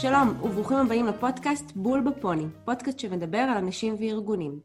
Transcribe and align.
שלום, 0.00 0.28
וברוכים 0.42 0.76
הבאים 0.76 1.06
לפודקאסט 1.06 1.72
בול 1.74 2.00
בפוני, 2.00 2.46
פודקאסט 2.64 2.98
שמדבר 2.98 3.38
על 3.38 3.56
אנשים 3.56 3.96
וארגונים. 3.98 4.60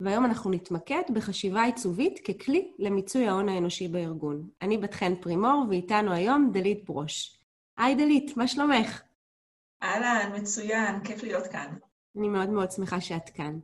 והיום 0.00 0.24
אנחנו 0.24 0.50
נתמקד 0.50 1.02
בחשיבה 1.14 1.64
עיצובית 1.64 2.18
ככלי 2.18 2.72
למיצוי 2.78 3.28
ההון 3.28 3.48
האנושי 3.48 3.88
בארגון. 3.88 4.48
אני 4.62 4.78
בת 4.78 4.94
חן 4.94 5.14
פרימור, 5.20 5.64
ואיתנו 5.68 6.12
היום 6.12 6.50
דלית 6.52 6.84
ברוש. 6.84 7.38
היי 7.78 7.94
דלית, 7.94 8.36
מה 8.36 8.48
שלומך? 8.48 9.02
אהלן, 9.82 10.40
מצוין, 10.40 11.00
כיף 11.04 11.22
להיות 11.22 11.46
כאן. 11.46 11.74
אני 12.18 12.28
מאוד 12.28 12.50
מאוד 12.50 12.70
שמחה 12.70 13.00
שאת 13.00 13.28
כאן. 13.28 13.58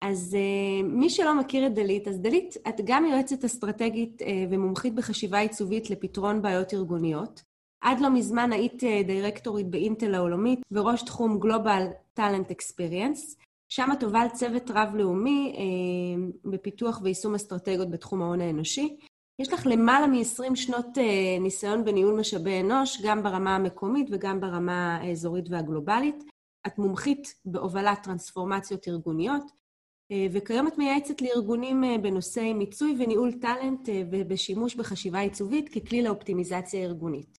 אז 0.00 0.36
uh, 0.36 0.84
מי 0.84 1.10
שלא 1.10 1.40
מכיר 1.40 1.66
את 1.66 1.74
דלית, 1.74 2.08
אז 2.08 2.20
דלית, 2.20 2.54
את 2.68 2.80
גם 2.84 3.04
יועצת 3.04 3.44
אסטרטגית 3.44 4.22
uh, 4.22 4.24
ומומחית 4.50 4.94
בחשיבה 4.94 5.38
עיצובית 5.38 5.90
לפתרון 5.90 6.42
בעיות 6.42 6.74
ארגוניות. 6.74 7.55
עד 7.86 8.00
לא 8.00 8.10
מזמן 8.10 8.52
היית 8.52 8.82
uh, 8.82 9.06
דירקטורית 9.06 9.66
באינטל 9.66 10.14
העולמית 10.14 10.60
וראש 10.72 11.02
תחום 11.02 11.38
גלובל 11.38 11.86
טאלנט 12.14 12.50
אקספיריאנס. 12.50 13.36
שם 13.68 13.88
את 13.92 14.02
הובלת 14.02 14.32
צוות 14.32 14.70
רב-לאומי 14.74 15.56
uh, 15.56 16.48
בפיתוח 16.50 17.00
ויישום 17.02 17.34
אסטרטגיות 17.34 17.90
בתחום 17.90 18.22
ההון 18.22 18.40
האנושי. 18.40 18.96
יש 19.38 19.52
לך 19.52 19.66
למעלה 19.66 20.06
מ-20 20.06 20.54
שנות 20.54 20.98
uh, 20.98 21.40
ניסיון 21.40 21.84
בניהול 21.84 22.20
משאבי 22.20 22.60
אנוש, 22.60 23.02
גם 23.02 23.22
ברמה 23.22 23.56
המקומית 23.56 24.08
וגם 24.10 24.40
ברמה 24.40 24.96
האזורית 24.96 25.44
והגלובלית. 25.50 26.24
את 26.66 26.78
מומחית 26.78 27.34
בהובלת 27.44 28.02
טרנספורמציות 28.02 28.88
ארגוניות, 28.88 29.44
אה, 30.12 30.26
וכיום 30.32 30.68
את 30.68 30.78
מייעצת 30.78 31.22
לארגונים 31.22 31.84
אה, 31.84 31.98
בנושאי 31.98 32.52
מיצוי 32.54 32.96
וניהול 32.98 33.32
טאלנט 33.32 33.88
אה, 33.88 34.02
ובשימוש 34.10 34.74
בחשיבה 34.74 35.18
עיצובית 35.20 35.68
ככלי 35.68 36.02
לאופטימיזציה 36.02 36.80
ארגונית. 36.80 37.35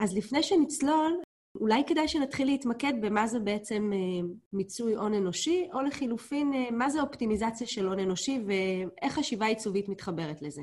אז 0.00 0.16
לפני 0.16 0.42
שנצלול, 0.42 1.20
אולי 1.60 1.82
כדאי 1.86 2.08
שנתחיל 2.08 2.46
להתמקד 2.46 2.92
במה 3.00 3.26
זה 3.26 3.38
בעצם 3.38 3.90
מיצוי 4.52 4.94
הון 4.94 5.14
אנושי, 5.14 5.68
או 5.74 5.80
לחילופין, 5.82 6.52
מה 6.70 6.90
זה 6.90 7.00
אופטימיזציה 7.00 7.66
של 7.66 7.86
הון 7.86 7.98
אנושי 7.98 8.44
ואיך 8.46 9.14
חשיבה 9.14 9.46
עיצובית 9.46 9.88
מתחברת 9.88 10.42
לזה. 10.42 10.62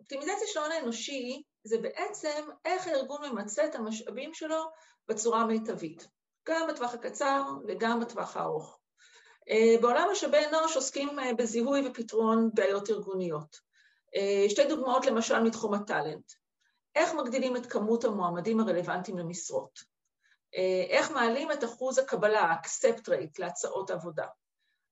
אופטימיזציה 0.00 0.46
של 0.46 0.60
הון 0.60 0.72
האנושי 0.72 1.42
זה 1.64 1.78
בעצם 1.78 2.44
איך 2.64 2.86
הארגון 2.86 3.20
ממצה 3.30 3.64
את 3.64 3.74
המשאבים 3.74 4.34
שלו 4.34 4.64
בצורה 5.08 5.40
המיטבית, 5.40 6.08
גם 6.48 6.68
בטווח 6.68 6.94
הקצר 6.94 7.42
וגם 7.68 8.00
בטווח 8.00 8.36
הארוך. 8.36 8.78
אה, 9.50 9.74
בעולם 9.80 10.08
משאבי 10.12 10.46
אנוש 10.46 10.76
עוסקים 10.76 11.18
אה, 11.18 11.34
בזיהוי 11.34 11.88
ופתרון 11.88 12.50
בעיות 12.54 12.90
ארגוניות. 12.90 13.56
אה, 14.16 14.50
שתי 14.50 14.64
דוגמאות 14.68 15.06
למשל 15.06 15.42
מתחום 15.42 15.74
הטאלנט. 15.74 16.32
איך 16.96 17.14
מגדילים 17.14 17.56
את 17.56 17.66
כמות 17.66 18.04
המועמדים 18.04 18.60
הרלוונטיים 18.60 19.18
למשרות? 19.18 19.96
איך 20.90 21.10
מעלים 21.10 21.52
את 21.52 21.64
אחוז 21.64 21.98
הקבלה, 21.98 22.40
ה-accept 22.40 23.08
rate, 23.08 23.34
להצעות 23.38 23.90
עבודה? 23.90 24.26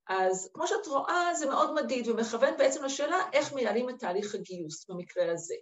אז 0.08 0.50
כמו 0.54 0.66
שאת 0.66 0.86
רואה, 0.86 1.34
זה 1.34 1.46
מאוד 1.46 1.74
מדיד 1.82 2.08
ומכוון 2.08 2.54
בעצם 2.58 2.84
לשאלה 2.84 3.16
איך 3.32 3.52
מייעלים 3.52 3.90
את 3.90 3.98
תהליך 3.98 4.34
הגיוס 4.34 4.90
במקרה 4.90 5.32
הזה. 5.32 5.54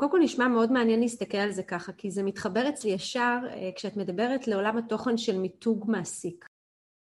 קודם 0.00 0.10
כל 0.10 0.18
נשמע 0.22 0.48
מאוד 0.48 0.72
מעניין 0.72 1.00
להסתכל 1.00 1.38
על 1.38 1.52
זה 1.52 1.62
ככה, 1.62 1.92
כי 1.92 2.10
זה 2.10 2.22
מתחבר 2.22 2.68
אצלי 2.68 2.90
ישר 2.90 3.38
כשאת 3.76 3.96
מדברת 3.96 4.48
לעולם 4.48 4.78
התוכן 4.78 5.16
של 5.16 5.38
מיתוג 5.38 5.84
מעסיק. 5.88 6.48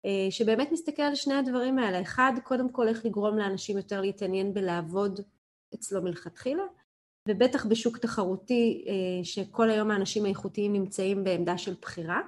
אה, 0.05 0.31
שבאמת 0.31 0.73
מסתכל 0.73 1.03
על 1.03 1.15
שני 1.15 1.35
הדברים 1.35 1.79
האלה. 1.79 2.03
אחד, 2.03 2.33
קודם 2.45 2.73
כל 2.73 2.89
איך 2.89 3.07
לגרום 3.07 3.39
לאנשים 3.39 3.77
יותר 3.77 4.01
להתעניין 4.01 4.55
בלעבוד 4.55 5.21
אצלו 5.75 6.03
מלכתחילה, 6.03 6.63
ובטח 7.29 7.67
בשוק 7.67 7.99
תחרותי 7.99 8.85
אה, 8.89 9.25
שכל 9.25 9.71
היום 9.71 9.91
האנשים 9.91 10.25
האיכותיים 10.25 10.73
נמצאים 10.73 11.25
בעמדה 11.25 11.59
של 11.59 11.75
בחירה. 11.83 12.21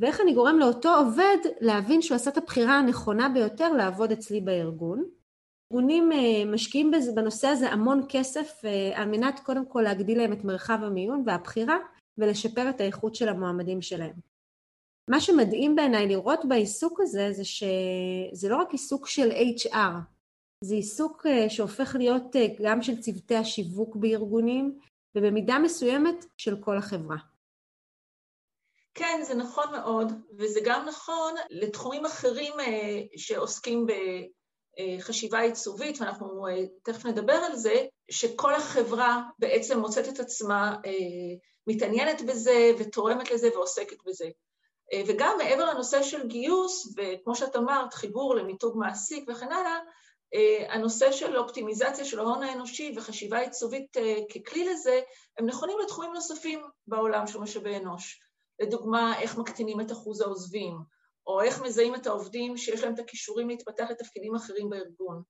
ואיך 0.00 0.20
אני 0.20 0.34
גורם 0.34 0.58
לאותו 0.58 0.96
עובד 0.96 1.36
להבין 1.60 2.02
שהוא 2.02 2.16
עשה 2.16 2.30
את 2.30 2.36
הבחירה 2.36 2.78
הנכונה 2.78 3.28
ביותר 3.28 3.72
לעבוד 3.72 4.12
אצלי 4.12 4.40
בארגון. 4.40 5.04
ארגונים 5.72 6.12
אה, 6.12 6.44
משקיעים 6.52 6.90
בנושא 7.14 7.48
הזה 7.48 7.70
המון 7.70 8.06
כסף 8.08 8.62
על 8.94 9.08
מנת 9.08 9.40
קודם 9.40 9.66
כל 9.66 9.80
להגדיל 9.80 10.18
להם 10.18 10.32
את 10.32 10.44
מרחב 10.44 10.78
המיון 10.82 11.22
והבחירה 11.26 11.76
ולשפר 12.18 12.70
את 12.70 12.80
האיכות 12.80 13.14
של 13.14 13.28
המועמדים 13.28 13.82
שלהם. 13.82 14.14
מה 15.10 15.20
שמדהים 15.20 15.76
בעיניי 15.76 16.08
לראות 16.08 16.40
בעיסוק 16.48 17.00
הזה, 17.00 17.32
זה 17.32 17.44
שזה 17.44 18.48
לא 18.48 18.56
רק 18.56 18.72
עיסוק 18.72 19.06
של 19.06 19.30
HR, 19.30 20.17
זה 20.60 20.74
עיסוק 20.74 21.26
אה, 21.26 21.50
שהופך 21.50 21.94
להיות 21.98 22.36
אה, 22.36 22.46
גם 22.62 22.82
של 22.82 23.00
צוותי 23.00 23.36
השיווק 23.36 23.96
בארגונים, 23.96 24.78
ובמידה 25.14 25.58
מסוימת 25.58 26.24
של 26.36 26.56
כל 26.60 26.78
החברה. 26.78 27.16
כן, 28.94 29.20
זה 29.22 29.34
נכון 29.34 29.72
מאוד, 29.72 30.12
וזה 30.38 30.60
גם 30.64 30.84
נכון 30.88 31.34
לתחומים 31.50 32.06
אחרים 32.06 32.60
אה, 32.60 33.00
שעוסקים 33.16 33.86
בחשיבה 34.98 35.40
עיצובית, 35.40 36.00
ואנחנו 36.00 36.46
תכף 36.82 37.06
נדבר 37.06 37.32
על 37.32 37.56
זה, 37.56 37.86
שכל 38.10 38.54
החברה 38.54 39.22
בעצם 39.38 39.78
מוצאת 39.78 40.08
את 40.08 40.20
עצמה 40.20 40.76
מתעניינת 41.66 42.22
בזה 42.22 42.70
ותורמת 42.78 43.30
לזה 43.30 43.48
ועוסקת 43.54 43.96
בזה. 44.06 44.28
וגם 45.06 45.34
מעבר 45.38 45.64
לנושא 45.64 46.02
של 46.02 46.26
גיוס, 46.26 46.94
וכמו 46.96 47.34
שאת 47.34 47.56
אמרת, 47.56 47.94
חיבור 47.94 48.34
למיתוג 48.34 48.78
מעסיק 48.78 49.24
וכן 49.28 49.52
הלאה, 49.52 49.76
אה, 49.76 49.80
הנושא 50.68 51.12
של 51.12 51.36
אופטימיזציה 51.36 52.04
של 52.04 52.18
ההון 52.18 52.42
האנושי 52.42 52.94
וחשיבה 52.96 53.38
עיצובית 53.38 53.96
אה, 53.96 54.16
ככלי 54.34 54.64
לזה, 54.64 55.00
הם 55.38 55.46
נכונים 55.46 55.78
לתחומים 55.78 56.12
נוספים 56.12 56.62
בעולם 56.86 57.26
של 57.26 57.38
משאבי 57.38 57.76
אנוש. 57.76 58.20
לדוגמה, 58.60 59.20
איך 59.20 59.38
מקטינים 59.38 59.80
את 59.80 59.92
אחוז 59.92 60.20
העוזבים, 60.20 60.78
או 61.26 61.40
איך 61.40 61.62
מזהים 61.62 61.94
את 61.94 62.06
העובדים 62.06 62.56
שיש 62.56 62.82
להם 62.82 62.94
את 62.94 62.98
הכישורים 62.98 63.48
להתפתח 63.48 63.86
לתפקידים 63.90 64.34
אחרים 64.34 64.70
בארגון, 64.70 65.22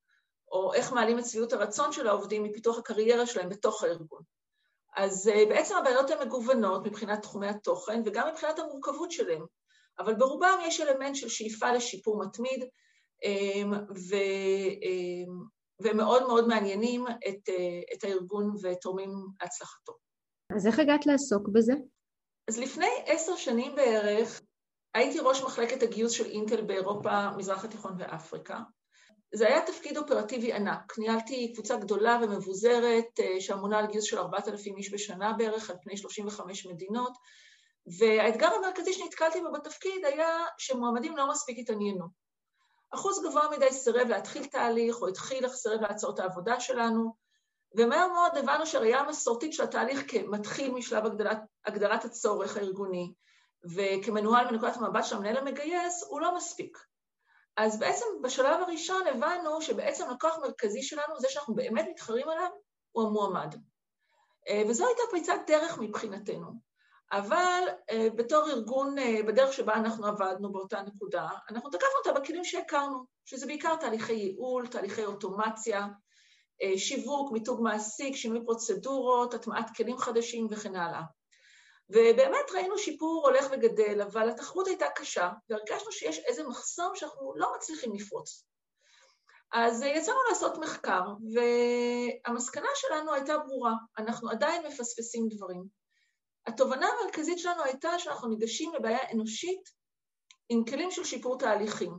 או 0.53 0.75
איך 0.75 0.93
מעלים 0.93 1.19
את 1.19 1.27
שביעות 1.27 1.53
הרצון 1.53 1.93
של 1.93 2.09
העובדים 2.09 2.43
מפיתוח 2.43 2.79
הקריירה 2.79 3.27
שלהם 3.27 3.49
בתוך 3.49 3.83
הארגון. 3.83 4.23
אז 4.97 5.29
אה, 5.29 5.45
בעצם 5.49 5.77
הבעיות 5.77 6.11
הן 6.11 6.27
מגוונות 6.27 6.87
מבחינת 6.87 7.23
תחומי 7.23 7.49
התוכן 7.49 8.03
וגם 8.05 8.29
מבחינת 8.29 8.59
המורכבות 8.59 9.11
שלהן, 9.11 9.43
אבל 9.99 10.15
ברובם 10.15 10.59
יש 10.67 10.81
אלמנט 10.81 11.17
של 11.17 11.29
שאיפה 11.29 11.73
לשיפור 11.73 12.19
מתמיד, 12.25 12.65
ו... 14.11 14.15
אמ, 14.83 15.59
ומאוד 15.83 16.23
מאוד 16.23 16.49
מעניינים 16.49 17.07
את, 17.07 17.49
אה, 17.49 17.81
את 17.95 18.05
הארגון 18.05 18.55
ותורמים 18.63 19.11
להצלחתו. 19.43 19.93
אז 20.57 20.67
איך 20.67 20.79
הגעת 20.79 21.07
לעסוק 21.07 21.49
בזה? 21.49 21.73
אז 22.49 22.59
לפני 22.59 22.87
עשר 23.07 23.37
שנים 23.37 23.75
בערך 23.75 24.41
הייתי 24.95 25.19
ראש 25.21 25.43
מחלקת 25.43 25.83
הגיוס 25.83 26.13
של 26.13 26.25
אינטל 26.25 26.63
באירופה, 26.63 27.31
מזרח 27.37 27.65
התיכון 27.65 27.93
ואפריקה, 27.99 28.59
זה 29.35 29.47
היה 29.47 29.67
תפקיד 29.67 29.97
אופרטיבי 29.97 30.53
ענק. 30.53 30.99
ניהלתי 30.99 31.53
קבוצה 31.53 31.77
גדולה 31.77 32.19
ומבוזרת 32.23 33.21
אה, 33.21 33.41
שאמונה 33.41 33.79
על 33.79 33.87
גיוס 33.87 34.05
של 34.05 34.19
4,000 34.19 34.77
איש 34.77 34.95
בשנה 34.95 35.33
בערך, 35.33 35.71
על 35.71 35.77
פני 35.83 35.97
35 35.97 36.67
מדינות, 36.67 37.13
והאתגר 37.99 38.49
המרכזי 38.55 38.93
שנתקלתי 38.93 39.41
בו 39.41 39.53
בתפקיד 39.53 40.05
היה 40.05 40.29
שמועמדים 40.59 41.17
לא 41.17 41.31
מספיק 41.31 41.59
התעניינו. 41.59 42.28
אחוז 42.91 43.23
גבוה 43.25 43.51
מדי 43.57 43.73
סירב 43.73 44.09
להתחיל 44.09 44.47
תהליך, 44.47 45.03
או 45.03 45.09
התחיל 45.09 45.47
אך 45.47 45.53
סירב 45.53 45.81
להצעות 45.81 46.19
העבודה 46.21 46.61
שלנו, 46.61 47.15
ומהר 47.75 48.09
מאוד 48.09 48.37
הבנו 48.37 48.67
שהראייה 48.67 49.01
המסורתית 49.01 49.53
של 49.53 49.63
התהליך 49.63 50.05
כמתחיל 50.09 50.73
משלב 50.73 51.07
הגדלת, 51.07 51.39
הגדרת 51.67 52.05
הצורך 52.05 52.57
הארגוני, 52.57 53.13
וכמנוהל 53.75 54.51
מנקודת 54.51 54.77
המבט 54.77 55.05
של 55.05 55.17
המנהל 55.17 55.37
המגייס, 55.37 56.05
הוא 56.09 56.21
לא 56.21 56.37
מספיק. 56.37 56.79
אז 57.57 57.79
בעצם 57.79 58.07
בשלב 58.23 58.63
הראשון 58.63 59.07
הבנו 59.07 59.63
שבעצם 59.63 60.11
לקוח 60.11 60.39
מרכזי 60.39 60.83
שלנו, 60.83 61.21
זה 61.21 61.29
שאנחנו 61.31 61.55
באמת 61.55 61.87
מתחרים 61.91 62.29
עליו, 62.29 62.51
הוא 62.93 63.09
המועמד. 63.09 63.55
אה, 64.49 64.63
וזו 64.69 64.87
הייתה 64.87 65.03
פריצת 65.11 65.41
דרך 65.47 65.79
מבחינתנו. 65.79 66.68
אבל 67.13 67.63
אה, 67.91 68.09
בתור 68.17 68.51
ארגון, 68.51 68.99
אה, 68.99 69.23
בדרך 69.27 69.53
שבה 69.53 69.75
אנחנו 69.75 70.07
עבדנו 70.07 70.53
באותה 70.53 70.83
נקודה, 70.83 71.29
אנחנו 71.51 71.71
תקפנו 71.71 71.99
אותה 71.99 72.21
בכלים 72.21 72.45
שהכרנו, 72.45 73.05
שזה 73.25 73.47
בעיקר 73.47 73.77
תהליכי 73.77 74.13
ייעול, 74.13 74.67
תהליכי 74.67 75.05
אוטומציה, 75.05 75.87
שיווק, 76.77 77.33
מיתוג 77.33 77.63
מעסיק, 77.63 78.17
שינוי 78.17 78.45
פרוצדורות, 78.45 79.35
הטמעת 79.35 79.77
כלים 79.77 79.99
חדשים 79.99 80.47
וכן 80.51 80.77
הלאה. 80.77 81.03
ובאמת 81.91 82.51
ראינו 82.55 82.79
שיפור 82.79 83.23
הולך 83.29 83.47
וגדל, 83.53 84.03
אבל 84.03 84.31
התחרות 84.31 84.67
הייתה 84.67 84.87
קשה, 84.95 85.31
והרגשנו 85.51 85.93
שיש 85.93 86.19
איזה 86.19 86.49
מחסום 86.49 86.97
שאנחנו 86.97 87.33
לא 87.37 87.53
מצליחים 87.57 87.95
לפרוץ. 87.95 88.45
אז 89.53 89.83
יצאנו 89.83 90.19
לעשות 90.29 90.59
מחקר, 90.59 91.03
והמסקנה 91.35 92.69
שלנו 92.75 93.15
הייתה 93.15 93.39
ברורה, 93.39 93.73
אנחנו 93.99 94.31
עדיין 94.31 94.67
מפספסים 94.67 95.29
דברים. 95.29 95.78
התובנה 96.49 96.87
המרכזית 96.89 97.39
שלנו 97.39 97.65
הייתה 97.65 97.99
שאנחנו 97.99 98.29
ניגשים 98.29 98.75
לבעיה 98.75 98.99
אנושית 99.15 99.69
עם 100.49 100.65
כלים 100.65 100.91
של 100.91 101.05
שיפור 101.05 101.39
תהליכים. 101.39 101.93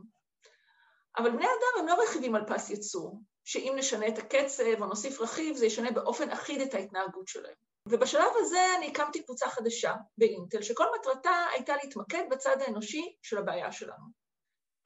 אבל 1.18 1.30
בני 1.30 1.44
אדם 1.44 1.80
הם 1.80 1.86
לא 1.86 2.02
רכיבים 2.02 2.34
על 2.34 2.44
פס 2.46 2.70
ייצור, 2.70 3.20
שאם 3.44 3.74
נשנה 3.76 4.08
את 4.08 4.18
הקצב 4.18 4.80
או 4.80 4.86
נוסיף 4.86 5.20
רכיב, 5.20 5.56
זה 5.56 5.66
ישנה 5.66 5.90
באופן 5.90 6.30
אחיד 6.30 6.60
את 6.60 6.74
ההתנהגות 6.74 7.28
שלהם. 7.28 7.54
ובשלב 7.88 8.30
הזה 8.36 8.76
אני 8.78 8.86
הקמתי 8.86 9.24
קבוצה 9.24 9.48
חדשה 9.48 9.94
באינטל, 10.18 10.62
שכל 10.62 10.84
מטרתה 10.98 11.46
הייתה 11.52 11.76
להתמקד 11.76 12.24
בצד 12.30 12.56
האנושי 12.60 13.16
של 13.22 13.38
הבעיה 13.38 13.72
שלנו. 13.72 14.20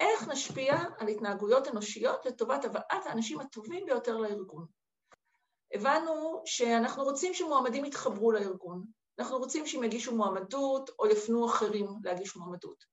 איך 0.01 0.29
נשפיע 0.29 0.75
על 0.99 1.09
התנהגויות 1.09 1.69
אנושיות 1.69 2.27
לטובת 2.27 2.65
הבאת 2.65 3.07
האנשים 3.07 3.41
הטובים 3.41 3.87
ביותר 3.87 4.17
לארגון. 4.17 4.67
הבנו 5.75 6.43
שאנחנו 6.45 7.05
רוצים 7.05 7.35
שמועמדים 7.35 7.85
יתחברו 7.85 8.33
לארגון, 8.33 8.85
אנחנו 9.19 9.39
רוצים 9.39 9.67
שהם 9.67 9.85
יגישו 9.85 10.17
מועמדות 10.17 10.91
או 10.99 11.07
יפנו 11.07 11.47
אחרים 11.47 11.87
להגיש 12.05 12.37
מועמדות. 12.37 12.85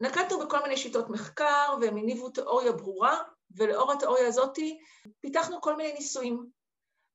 נקטנו 0.00 0.38
בכל 0.38 0.62
מיני 0.62 0.76
שיטות 0.76 1.10
מחקר 1.10 1.74
והם 1.80 1.96
הניבו 1.96 2.30
תיאוריה 2.30 2.72
ברורה, 2.72 3.18
ולאור 3.56 3.92
התיאוריה 3.92 4.26
הזאת 4.26 4.58
פיתחנו 5.20 5.60
כל 5.60 5.76
מיני 5.76 5.92
ניסויים. 5.92 6.46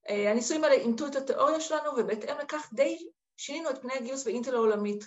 אה, 0.10 0.32
הניסויים 0.32 0.64
האלה 0.64 0.76
אימתו 0.76 1.08
את 1.08 1.16
התיאוריה 1.16 1.62
שלנו, 1.62 1.92
ובהתאם 1.98 2.38
לכך 2.38 2.70
די 2.74 3.10
שינינו 3.38 3.70
את 3.70 3.82
פני 3.82 3.94
הגיוס 3.94 4.24
באינטל 4.24 4.56
העולמית. 4.56 5.04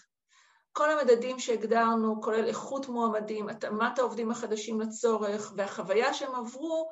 כל 0.73 0.91
המדדים 0.91 1.39
שהגדרנו, 1.39 2.21
כולל 2.23 2.45
איכות 2.45 2.89
מועמדים, 2.89 3.49
התאמת 3.49 3.99
העובדים 3.99 4.31
החדשים 4.31 4.81
לצורך 4.81 5.53
והחוויה 5.57 6.15
שהם 6.15 6.35
עברו, 6.35 6.91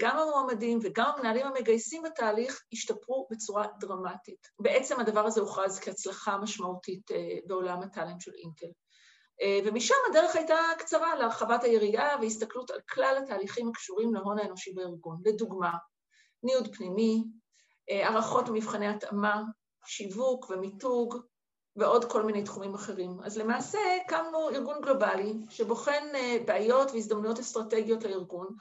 גם 0.00 0.18
המועמדים 0.18 0.78
וגם 0.82 1.10
המנהלים 1.16 1.46
המגייסים 1.46 2.02
בתהליך 2.02 2.62
השתפרו 2.72 3.28
בצורה 3.30 3.66
דרמטית. 3.80 4.48
בעצם 4.58 5.00
הדבר 5.00 5.26
הזה 5.26 5.40
הוכרז 5.40 5.78
כהצלחה 5.80 6.38
משמעותית 6.38 7.10
אה, 7.10 7.38
בעולם 7.46 7.82
הטאלנט 7.82 8.20
של 8.20 8.32
אינטל. 8.34 8.66
אה, 9.42 9.60
ומשם 9.64 9.94
הדרך 10.10 10.36
הייתה 10.36 10.56
קצרה 10.78 11.14
להרחבת 11.14 11.64
היריעה 11.64 12.16
והסתכלות 12.20 12.70
על 12.70 12.80
כלל 12.90 13.20
התהליכים 13.22 13.68
הקשורים 13.68 14.14
להון 14.14 14.38
האנושי 14.38 14.72
בארגון. 14.72 15.20
לדוגמה, 15.24 15.72
ניוד 16.42 16.76
פנימי, 16.76 17.24
הערכות 17.90 18.48
ומבחני 18.48 18.88
התאמה, 18.88 19.42
שיווק 19.86 20.50
ומיתוג, 20.50 21.16
ועוד 21.76 22.04
כל 22.12 22.22
מיני 22.22 22.42
תחומים 22.42 22.74
אחרים. 22.74 23.20
אז 23.24 23.38
למעשה 23.38 23.78
הקמנו 24.04 24.50
ארגון 24.50 24.80
גלובלי 24.80 25.34
שבוחן 25.48 26.04
בעיות 26.46 26.90
והזדמנויות 26.90 27.38
אסטרטגיות 27.38 28.04
לארגון, 28.04 28.56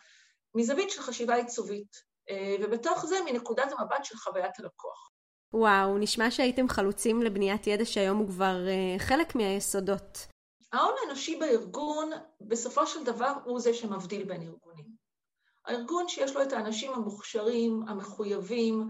מזווית 0.56 0.90
של 0.90 1.02
חשיבה 1.02 1.36
עיצובית, 1.36 1.96
אה, 2.30 2.56
ובתוך 2.62 3.06
זה 3.06 3.16
מנקודת 3.26 3.72
המבט 3.78 4.06
של 4.06 4.18
חוויית 4.18 4.60
הלקוח. 4.60 5.10
וואו, 5.54 5.98
נשמע 5.98 6.32
שהייתם 6.32 6.70
חלוצים 6.70 7.22
לבניית 7.22 7.68
ידע 7.68 7.86
שהיום 7.86 8.18
הוא 8.18 8.28
כבר 8.28 8.56
uh, 8.66 9.00
חלק 9.00 9.36
מהיסודות. 9.36 10.28
ההון 10.74 10.94
האנושי 11.04 11.36
בארגון, 11.36 12.10
בסופו 12.42 12.88
של 12.88 13.04
דבר, 13.04 13.34
הוא 13.46 13.60
זה 13.60 13.74
שמבדיל 13.74 14.24
בין 14.24 14.42
ארגונים. 14.42 14.86
הארגון 15.66 16.08
שיש 16.08 16.36
לו 16.36 16.42
את 16.42 16.54
האנשים 16.54 16.94
המוכשרים, 16.94 17.84
המחויבים, 17.88 18.90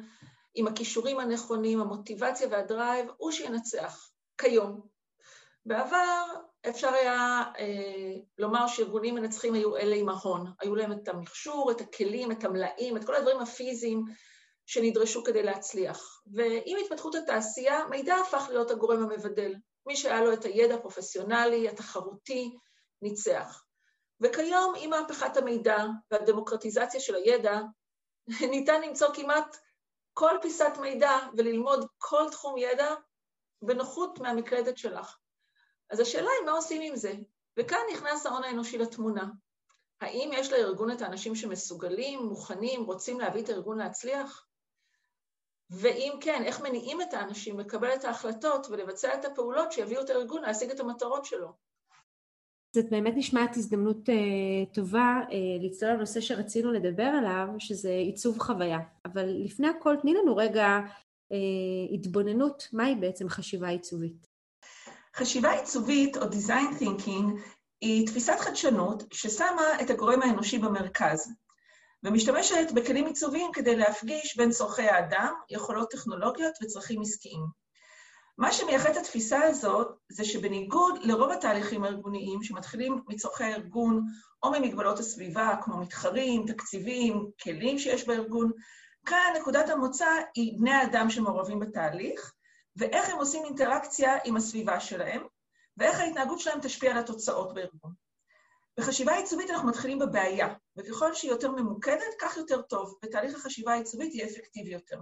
עם 0.56 0.68
הכישורים 0.68 1.20
הנכונים, 1.20 1.82
המוטיבציה 1.82 2.48
והדרייב, 2.52 3.08
הוא 3.18 3.32
שינצח, 3.32 4.10
כיום. 4.38 4.95
בעבר 5.66 6.26
אפשר 6.70 6.90
היה 6.90 7.44
אה, 7.60 8.14
לומר 8.38 8.68
שארגונים 8.68 9.16
מנצחים 9.16 9.54
היו 9.54 9.78
אלה 9.78 9.96
עם 9.96 10.10
ההון. 10.10 10.54
היו 10.60 10.76
להם 10.76 10.92
את 10.92 11.08
המכשור, 11.08 11.72
את 11.72 11.82
הכלים, 11.82 12.32
את 12.32 12.44
המלאים, 12.44 12.98
את 12.98 13.06
כל 13.06 13.16
הדברים 13.16 13.40
הפיזיים 13.40 14.04
שנדרשו 14.66 15.24
כדי 15.24 15.44
להצליח. 15.44 16.22
ועם 16.34 16.78
התפתחות 16.84 17.16
התעשייה, 17.16 17.86
מידע 17.90 18.16
הפך 18.16 18.46
להיות 18.50 18.72
הגורם 18.72 19.04
המבדל. 19.04 19.54
מי 19.88 19.96
שהיה 19.96 20.22
לו 20.22 20.34
את 20.34 20.46
הידע 20.46 20.76
הפרופסיונלי, 20.76 21.70
התחרותי, 21.70 22.58
ניצח. 23.02 23.64
וכיום, 24.22 24.74
עם 24.78 24.90
מהפכת 24.90 25.38
המידע 25.38 25.86
והדמוקרטיזציה 26.12 27.00
של 27.00 27.16
הידע, 27.16 27.60
ניתן 28.52 28.82
למצוא 28.82 29.08
כמעט 29.14 29.58
כל 30.14 30.38
פיסת 30.42 30.78
מידע 30.82 31.20
וללמוד 31.38 31.86
כל 31.98 32.28
תחום 32.32 32.58
ידע 32.58 32.96
בנוחות 33.62 34.20
מהמקלדת 34.20 34.78
שלך. 34.78 35.18
אז 35.90 36.00
השאלה 36.00 36.30
היא 36.40 36.46
מה 36.46 36.52
עושים 36.52 36.82
עם 36.82 36.96
זה, 36.96 37.14
וכאן 37.60 37.80
נכנס 37.94 38.26
ההון 38.26 38.44
האנושי 38.44 38.78
לתמונה. 38.78 39.30
האם 40.02 40.30
יש 40.34 40.52
לארגון 40.52 40.92
את 40.92 41.02
האנשים 41.02 41.36
שמסוגלים, 41.36 42.20
מוכנים, 42.20 42.84
רוצים 42.84 43.20
להביא 43.20 43.44
את 43.44 43.50
הארגון 43.50 43.78
להצליח? 43.78 44.48
ואם 45.70 46.14
כן, 46.22 46.44
איך 46.46 46.62
מניעים 46.62 47.02
את 47.02 47.14
האנשים 47.14 47.60
לקבל 47.60 47.94
את 47.94 48.04
ההחלטות 48.04 48.68
ולבצע 48.70 49.14
את 49.14 49.26
הפעולות 49.26 49.72
שיביאו 49.72 50.02
את 50.02 50.10
הארגון 50.10 50.42
להשיג 50.42 50.72
את 50.72 50.80
המטרות 50.80 51.26
שלו? 51.26 51.48
זאת 52.76 52.90
באמת 52.90 53.14
נשמעת 53.16 53.58
הזדמנות 53.58 54.10
uh, 54.10 54.74
טובה 54.74 55.22
uh, 55.30 55.66
לצלול 55.66 55.92
לנושא 55.92 56.22
שרצינו 56.22 56.72
לדבר 56.72 57.04
עליו, 57.04 57.48
שזה 57.60 57.90
עיצוב 57.90 58.40
חוויה. 58.40 58.80
אבל 59.06 59.26
לפני 59.26 59.68
הכל, 59.68 59.96
תני 60.02 60.14
לנו 60.14 60.36
רגע 60.36 60.80
uh, 61.32 61.36
התבוננות, 61.94 62.68
מהי 62.74 62.96
בעצם 62.96 63.30
חשיבה 63.30 63.68
עיצובית? 63.68 64.35
חשיבה 65.16 65.52
עיצובית 65.52 66.18
או 66.18 66.22
design 66.22 66.82
thinking 66.82 67.40
היא 67.82 68.08
תפיסת 68.08 68.40
חדשנות 68.40 69.04
ששמה 69.14 69.82
את 69.82 69.90
הגורם 69.90 70.22
האנושי 70.22 70.58
במרכז, 70.58 71.34
ומשתמשת 72.04 72.72
בכלים 72.76 73.06
עיצוביים 73.06 73.52
כדי 73.54 73.76
להפגיש 73.76 74.38
בין 74.38 74.52
צורכי 74.52 74.90
האדם, 74.90 75.34
יכולות 75.50 75.92
טכנולוגיות 75.92 76.54
וצרכים 76.64 77.02
עסקיים. 77.02 77.46
מה 78.38 78.52
שמייחד 78.52 78.90
את 78.90 78.98
התפיסה 78.98 79.44
הזאת 79.44 79.88
זה 80.10 80.26
שבניגוד 80.26 81.00
לרוב 81.04 81.32
התהליכים 81.32 81.84
הארגוניים 81.84 82.44
שמתחילים 82.44 83.02
מצורכי 83.08 83.44
הארגון 83.44 84.06
או 84.44 84.52
ממגבלות 84.52 85.00
הסביבה, 85.00 85.56
כמו 85.64 85.78
מתחרים, 85.78 86.46
תקציבים, 86.48 87.30
כלים 87.44 87.80
שיש 87.80 88.08
בארגון, 88.08 88.52
כאן 89.06 89.34
נקודת 89.40 89.70
המוצא 89.70 90.08
היא 90.36 90.60
בני 90.60 90.72
האדם 90.72 91.10
שמעורבים 91.10 91.60
בתהליך, 91.60 92.34
ואיך 92.76 93.10
הם 93.10 93.18
עושים 93.18 93.46
אינטראקציה 93.46 94.18
עם 94.26 94.36
הסביבה 94.38 94.80
שלהם, 94.80 95.22
ואיך 95.78 96.00
ההתנהגות 96.00 96.40
שלהם 96.40 96.60
תשפיע 96.62 96.92
על 96.92 96.98
התוצאות 96.98 97.54
בארגון. 97.54 97.94
בחשיבה 98.80 99.16
עיצובית 99.16 99.50
אנחנו 99.50 99.68
מתחילים 99.68 100.00
בבעיה, 100.00 100.54
וככל 100.78 101.14
שהיא 101.14 101.32
יותר 101.32 101.52
ממוקדת, 101.52 102.16
כך 102.20 102.38
יותר 102.38 102.62
טוב, 102.62 103.00
ותהליך 103.04 103.36
החשיבה 103.36 103.74
העיצובית 103.74 104.16
יהיה 104.16 104.28
אפקטיבי 104.28 104.70
יותר. 104.70 105.02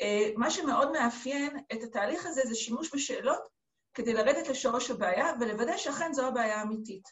אה, 0.00 0.30
מה 0.36 0.50
שמאוד 0.50 0.92
מאפיין 0.92 1.58
את 1.72 1.82
התהליך 1.82 2.26
הזה 2.26 2.42
זה 2.44 2.54
שימוש 2.54 2.94
בשאלות 2.94 3.48
כדי 3.94 4.12
לרדת 4.12 4.48
לשורש 4.48 4.90
הבעיה 4.90 5.32
ולוודא 5.40 5.76
שאכן 5.76 6.12
זו 6.12 6.26
הבעיה 6.26 6.60
האמיתית. 6.60 7.08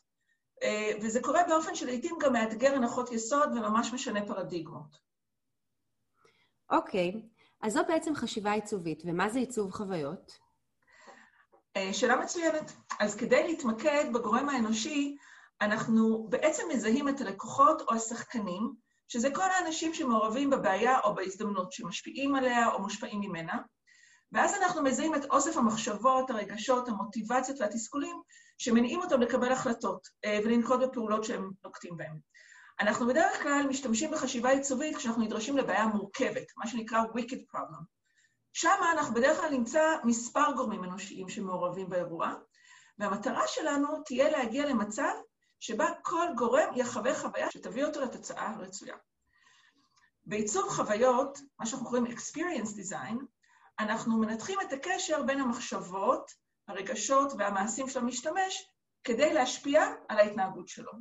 אה, 0.62 0.92
וזה 1.02 1.20
קורה 1.22 1.42
באופן 1.48 1.75
שלעיתים 1.75 2.16
גם 2.20 2.32
מאתגר 2.32 2.75
הנחות 2.75 3.12
יסוד 3.12 3.48
וממש 3.52 3.93
משנה 3.93 4.26
פרדיגמות. 4.26 4.96
אוקיי, 6.70 7.12
okay. 7.14 7.33
אז 7.64 7.72
זו 7.72 7.80
בעצם 7.88 8.14
חשיבה 8.14 8.52
עיצובית, 8.52 9.02
ומה 9.06 9.28
זה 9.28 9.38
עיצוב 9.38 9.70
חוויות? 9.72 10.38
אה, 11.76 11.92
שאלה 11.92 12.16
מצוינת. 12.16 12.72
אז 13.00 13.16
כדי 13.16 13.42
להתמקד 13.46 14.04
בגורם 14.14 14.48
האנושי, 14.48 15.16
אנחנו 15.60 16.26
בעצם 16.28 16.62
מזהים 16.74 17.08
את 17.08 17.20
הלקוחות 17.20 17.80
או 17.80 17.94
השחקנים, 17.94 18.74
שזה 19.08 19.30
כל 19.30 19.50
האנשים 19.50 19.94
שמעורבים 19.94 20.50
בבעיה 20.50 21.00
או 21.00 21.14
בהזדמנות, 21.14 21.72
שמשפיעים 21.72 22.34
עליה 22.34 22.68
או 22.68 22.82
מושפעים 22.82 23.20
ממנה, 23.20 23.58
ואז 24.32 24.54
אנחנו 24.54 24.82
מזהים 24.82 25.14
את 25.14 25.24
אוסף 25.24 25.56
המחשבות, 25.56 26.30
הרגשות, 26.30 26.88
המוטיבציות 26.88 27.60
והתסכולים 27.60 28.16
שמניעים 28.58 29.00
אותם 29.00 29.20
לקבל 29.20 29.52
החלטות 29.52 30.08
אה, 30.24 30.38
ולנקוט 30.44 30.80
בפעולות 30.80 31.24
שהם 31.24 31.50
נוקטים 31.64 31.96
בהן. 31.96 32.18
אנחנו 32.81 33.06
בדרך 33.06 33.43
כלל 33.43 33.66
משתמשים 33.69 34.10
בחשיבה 34.10 34.50
עיצובית 34.50 34.96
כשאנחנו 34.96 35.22
נדרשים 35.22 35.56
לבעיה 35.56 35.86
מורכבת, 35.86 36.46
מה 36.56 36.66
שנקרא 36.66 37.02
wicked 37.02 37.54
problem. 37.54 37.84
שם 38.52 38.81
אנחנו 38.93 39.14
בדרך 39.14 39.40
כלל 39.40 39.50
נמצא 39.50 39.96
מספר 40.04 40.52
גורמים 40.56 40.84
אנושיים 40.84 41.28
שמעורבים 41.28 41.88
באירוע, 41.88 42.34
והמטרה 42.98 43.43
שלנו 43.46 44.02
תהיה 44.04 44.31
להגיע 44.31 44.66
למצב 44.66 45.12
שבה 45.60 45.86
כל 46.02 46.26
גורם 46.36 46.69
יחווה 46.76 47.14
חוויה 47.14 47.50
שתביא 47.50 47.84
אותו 47.84 48.00
לתוצאה 48.00 48.50
הרצויה. 48.50 48.96
בעיצוב 50.24 50.69
חוויות, 50.69 51.38
מה 51.58 51.66
שאנחנו 51.66 51.86
קוראים 51.86 52.06
experience 52.06 52.78
design, 52.78 53.16
אנחנו 53.78 54.19
מנתחים 54.19 54.58
את 54.60 54.72
הקשר 54.72 55.22
בין 55.22 55.40
המחשבות, 55.40 56.31
הרגשות 56.69 57.32
והמעשים 57.38 57.88
של 57.88 57.98
המשתמש 57.98 58.70
כדי 59.04 59.32
להשפיע 59.34 59.84
על 60.08 60.19
ההתנהגות 60.19 60.69
שלו. 60.69 60.93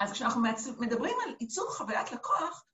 אז 0.00 0.12
כשאנחנו 0.12 0.42
מדברים 0.78 1.16
על 1.24 1.34
עיצוב 1.38 1.68
חוויית 1.68 2.12
לקוח, 2.12 2.64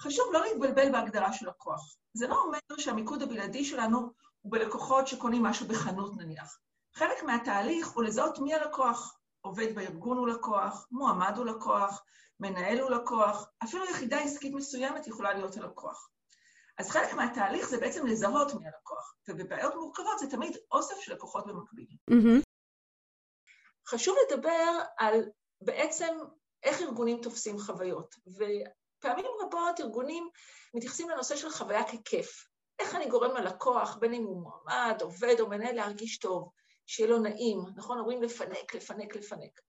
חשוב 0.00 0.32
לא 0.32 0.40
להתבלבל 0.40 0.92
בהגדרה 0.92 1.32
של 1.32 1.48
לקוח. 1.48 1.96
זה 2.14 2.28
לא 2.28 2.42
אומר 2.42 2.58
שהמיקוד 2.78 3.22
הבלעדי 3.22 3.64
שלנו 3.64 4.12
הוא 4.40 4.52
בלקוחות 4.52 5.06
שקונים 5.06 5.42
משהו 5.42 5.68
בחנות 5.68 6.16
נניח. 6.16 6.58
חלק 6.94 7.22
מהתהליך 7.22 7.88
הוא 7.88 8.04
לזהות 8.04 8.38
מי 8.38 8.54
הלקוח. 8.54 9.18
עובד 9.40 9.74
בארגון 9.74 10.18
הוא 10.18 10.28
לקוח, 10.28 10.86
מועמד 10.90 11.32
הוא 11.36 11.46
לקוח, 11.46 12.04
מנהל 12.40 12.80
הוא 12.80 12.90
לקוח, 12.90 13.46
אפילו 13.64 13.84
יחידה 13.84 14.18
עסקית 14.18 14.54
מסוימת 14.54 15.06
יכולה 15.06 15.32
להיות 15.34 15.56
הלקוח. 15.56 16.10
אז 16.78 16.90
חלק 16.90 17.12
מהתהליך 17.14 17.68
זה 17.68 17.80
בעצם 17.80 18.06
לזהות 18.06 18.54
מי 18.54 18.66
הלקוח, 18.66 19.14
ובבעיות 19.28 19.74
מורכבות 19.74 20.18
זה 20.18 20.30
תמיד 20.30 20.56
אוסף 20.72 20.94
של 21.00 21.12
לקוחות 21.12 21.46
במקביל. 21.46 21.86
Mm-hmm. 22.10 22.42
חשוב 23.88 24.16
לדבר 24.26 24.78
על 24.98 25.24
בעצם 25.60 26.18
איך 26.62 26.82
ארגונים 26.82 27.20
תופסים 27.22 27.58
חוויות. 27.58 28.14
ופעמים 28.26 29.26
רבות 29.40 29.80
ארגונים 29.80 30.28
מתייחסים 30.74 31.08
לנושא 31.08 31.36
של 31.36 31.50
חוויה 31.50 31.82
ככיף. 31.84 32.44
איך 32.78 32.94
אני 32.94 33.08
גורם 33.08 33.36
ללקוח, 33.36 33.96
בין 33.96 34.14
אם 34.14 34.24
הוא 34.24 34.42
מועמד, 34.42 35.02
עובד 35.02 35.40
או 35.40 35.48
מנהל, 35.48 35.74
להרגיש 35.74 36.18
טוב, 36.18 36.50
שיהיה 36.86 37.10
לו 37.10 37.18
נעים, 37.18 37.60
נכון? 37.76 37.98
אומרים 37.98 38.22
לפנק, 38.22 38.74
לפנק, 38.74 39.16
לפנק. 39.16 39.60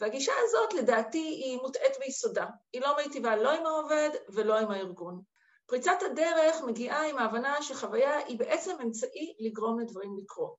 והגישה 0.00 0.32
הזאת, 0.44 0.74
לדעתי, 0.74 1.18
היא 1.18 1.58
מוטעית 1.58 1.92
ביסודה. 1.98 2.46
היא 2.72 2.80
לא 2.82 2.96
מיטיבה 2.96 3.36
לא 3.36 3.52
עם 3.52 3.66
העובד 3.66 4.10
ולא 4.28 4.58
עם 4.58 4.70
הארגון. 4.70 5.22
פריצת 5.66 5.98
הדרך 6.02 6.62
מגיעה 6.62 7.08
עם 7.08 7.18
ההבנה 7.18 7.62
שחוויה 7.62 8.16
היא 8.16 8.38
בעצם 8.38 8.76
אמצעי 8.82 9.34
לגרום 9.38 9.80
לדברים 9.80 10.16
לקרות. 10.22 10.58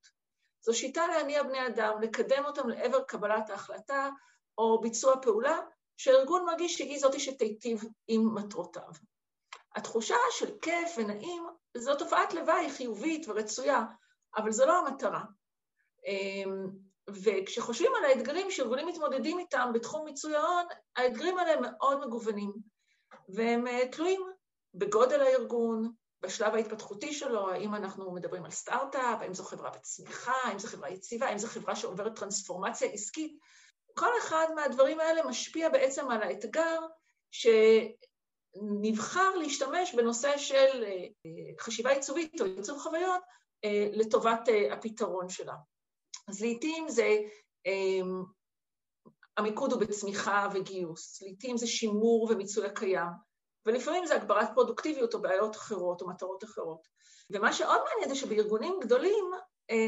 זו 0.61 0.73
שיטה 0.73 1.07
להניע 1.07 1.43
בני 1.43 1.67
אדם, 1.67 2.01
לקדם 2.01 2.45
אותם 2.45 2.69
לעבר 2.69 3.03
קבלת 3.03 3.49
ההחלטה 3.49 4.09
או 4.57 4.81
ביצוע 4.81 5.15
פעולה, 5.21 5.59
שהארגון 5.97 6.45
מרגיש 6.45 6.77
שהיא 6.77 6.99
זאתי 6.99 7.19
שתיטיב 7.19 7.83
עם 8.07 8.35
מטרותיו. 8.35 8.91
התחושה 9.75 10.15
של 10.31 10.57
כיף 10.61 10.95
ונעים 10.97 11.43
זו 11.77 11.95
תופעת 11.95 12.33
לוואי 12.33 12.69
חיובית 12.69 13.25
ורצויה, 13.27 13.83
אבל 14.37 14.51
זו 14.51 14.65
לא 14.65 14.77
המטרה. 14.79 15.23
אמ, 16.05 16.67
וכשחושבים 17.09 17.91
על 17.97 18.05
האתגרים 18.05 18.51
שארגונים 18.51 18.87
מתמודדים 18.87 19.39
איתם 19.39 19.71
בתחום 19.73 20.05
מיצוי 20.05 20.35
ההון, 20.35 20.65
האתגרים 20.95 21.37
האלה 21.37 21.61
מאוד 21.61 22.05
מגוונים, 22.05 22.53
והם 23.29 23.67
אה, 23.67 23.87
תלויים 23.91 24.21
בגודל 24.73 25.21
הארגון, 25.21 25.91
בשלב 26.21 26.55
ההתפתחותי 26.55 27.13
שלו, 27.13 27.49
האם 27.49 27.75
אנחנו 27.75 28.11
מדברים 28.13 28.45
על 28.45 28.51
סטארט-אפ, 28.51 29.21
האם 29.21 29.33
זו 29.33 29.43
חברה 29.43 29.69
בצמיחה, 29.69 30.33
האם 30.43 30.59
זו 30.59 30.67
חברה 30.67 30.89
יציבה, 30.89 31.27
האם 31.27 31.37
זו 31.37 31.47
חברה 31.47 31.75
שעוברת 31.75 32.19
טרנספורמציה 32.19 32.91
עסקית. 32.91 33.39
כל 33.99 34.09
אחד 34.19 34.47
מהדברים 34.55 34.99
האלה 34.99 35.25
משפיע 35.25 35.69
בעצם 35.69 36.11
על 36.11 36.23
האתגר 36.23 36.79
שנבחר 37.31 39.35
להשתמש 39.35 39.95
בנושא 39.95 40.37
של 40.37 40.83
אה, 40.83 41.07
חשיבה 41.59 41.89
עיצובית 41.89 42.41
או 42.41 42.45
עיצוב 42.45 42.79
חוויות 42.79 43.21
אה, 43.65 43.87
לטובת 43.91 44.49
הפתרון 44.71 45.29
שלה. 45.29 45.53
אז 46.27 46.41
לעתים 46.41 46.89
זה, 46.89 47.17
um, 47.67 48.25
המיקוד 49.37 49.71
הוא 49.71 49.81
בצמיחה 49.81 50.47
וגיוס, 50.53 51.21
לעתים 51.21 51.57
זה 51.57 51.67
שימור 51.67 52.27
ומיצוי 52.31 52.65
הקיים, 52.65 53.09
ולפעמים 53.65 54.05
זה 54.05 54.15
הגברת 54.15 54.47
פרודוקטיביות 54.53 55.13
או 55.13 55.21
בעיות 55.21 55.55
אחרות 55.55 56.01
או 56.01 56.07
מטרות 56.07 56.43
אחרות. 56.43 56.87
ומה 57.29 57.53
שעוד 57.53 57.81
מעניין 57.89 58.09
זה 58.09 58.15
שבארגונים 58.15 58.79
גדולים, 58.81 59.25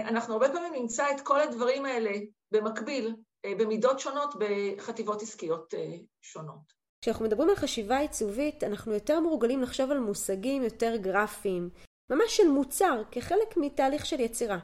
אנחנו 0.02 0.34
הרבה 0.34 0.50
פעמים 0.50 0.74
נמצא 0.74 1.12
את 1.12 1.22
כל 1.22 1.40
הדברים 1.40 1.86
האלה 1.86 2.12
במקביל, 2.52 3.16
במידות 3.46 4.00
שונות, 4.00 4.34
בחטיבות 4.40 5.22
עסקיות 5.22 5.74
uh, 5.74 5.78
שונות. 6.22 6.78
כשאנחנו 7.02 7.26
מדברים 7.26 7.50
על 7.50 7.56
חשיבה 7.56 7.98
עיצובית, 7.98 8.64
אנחנו 8.64 8.94
יותר 8.94 9.20
מורגלים 9.20 9.62
לחשוב 9.62 9.92
על 9.92 10.00
מושגים 10.00 10.64
יותר 10.64 10.96
גרפיים, 10.96 11.70
ממש 12.10 12.38
של 12.38 12.48
מוצר, 12.48 13.02
כחלק 13.12 13.58
מתהליך 13.58 14.06
של 14.06 14.20
יצירה. 14.20 14.58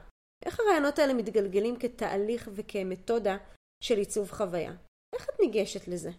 איך 0.46 0.60
הרעיונות 0.60 1.00
האלה 1.00 1.14
מתגלגלים 1.14 1.80
כתהליך 1.80 2.50
וכמתודה 2.54 3.38
של 3.84 3.98
עיצוב 3.98 4.32
חוויה? 4.32 4.72
איך 5.16 5.30
את 5.30 5.40
ניגשת 5.40 5.88
לזה? 5.88 6.10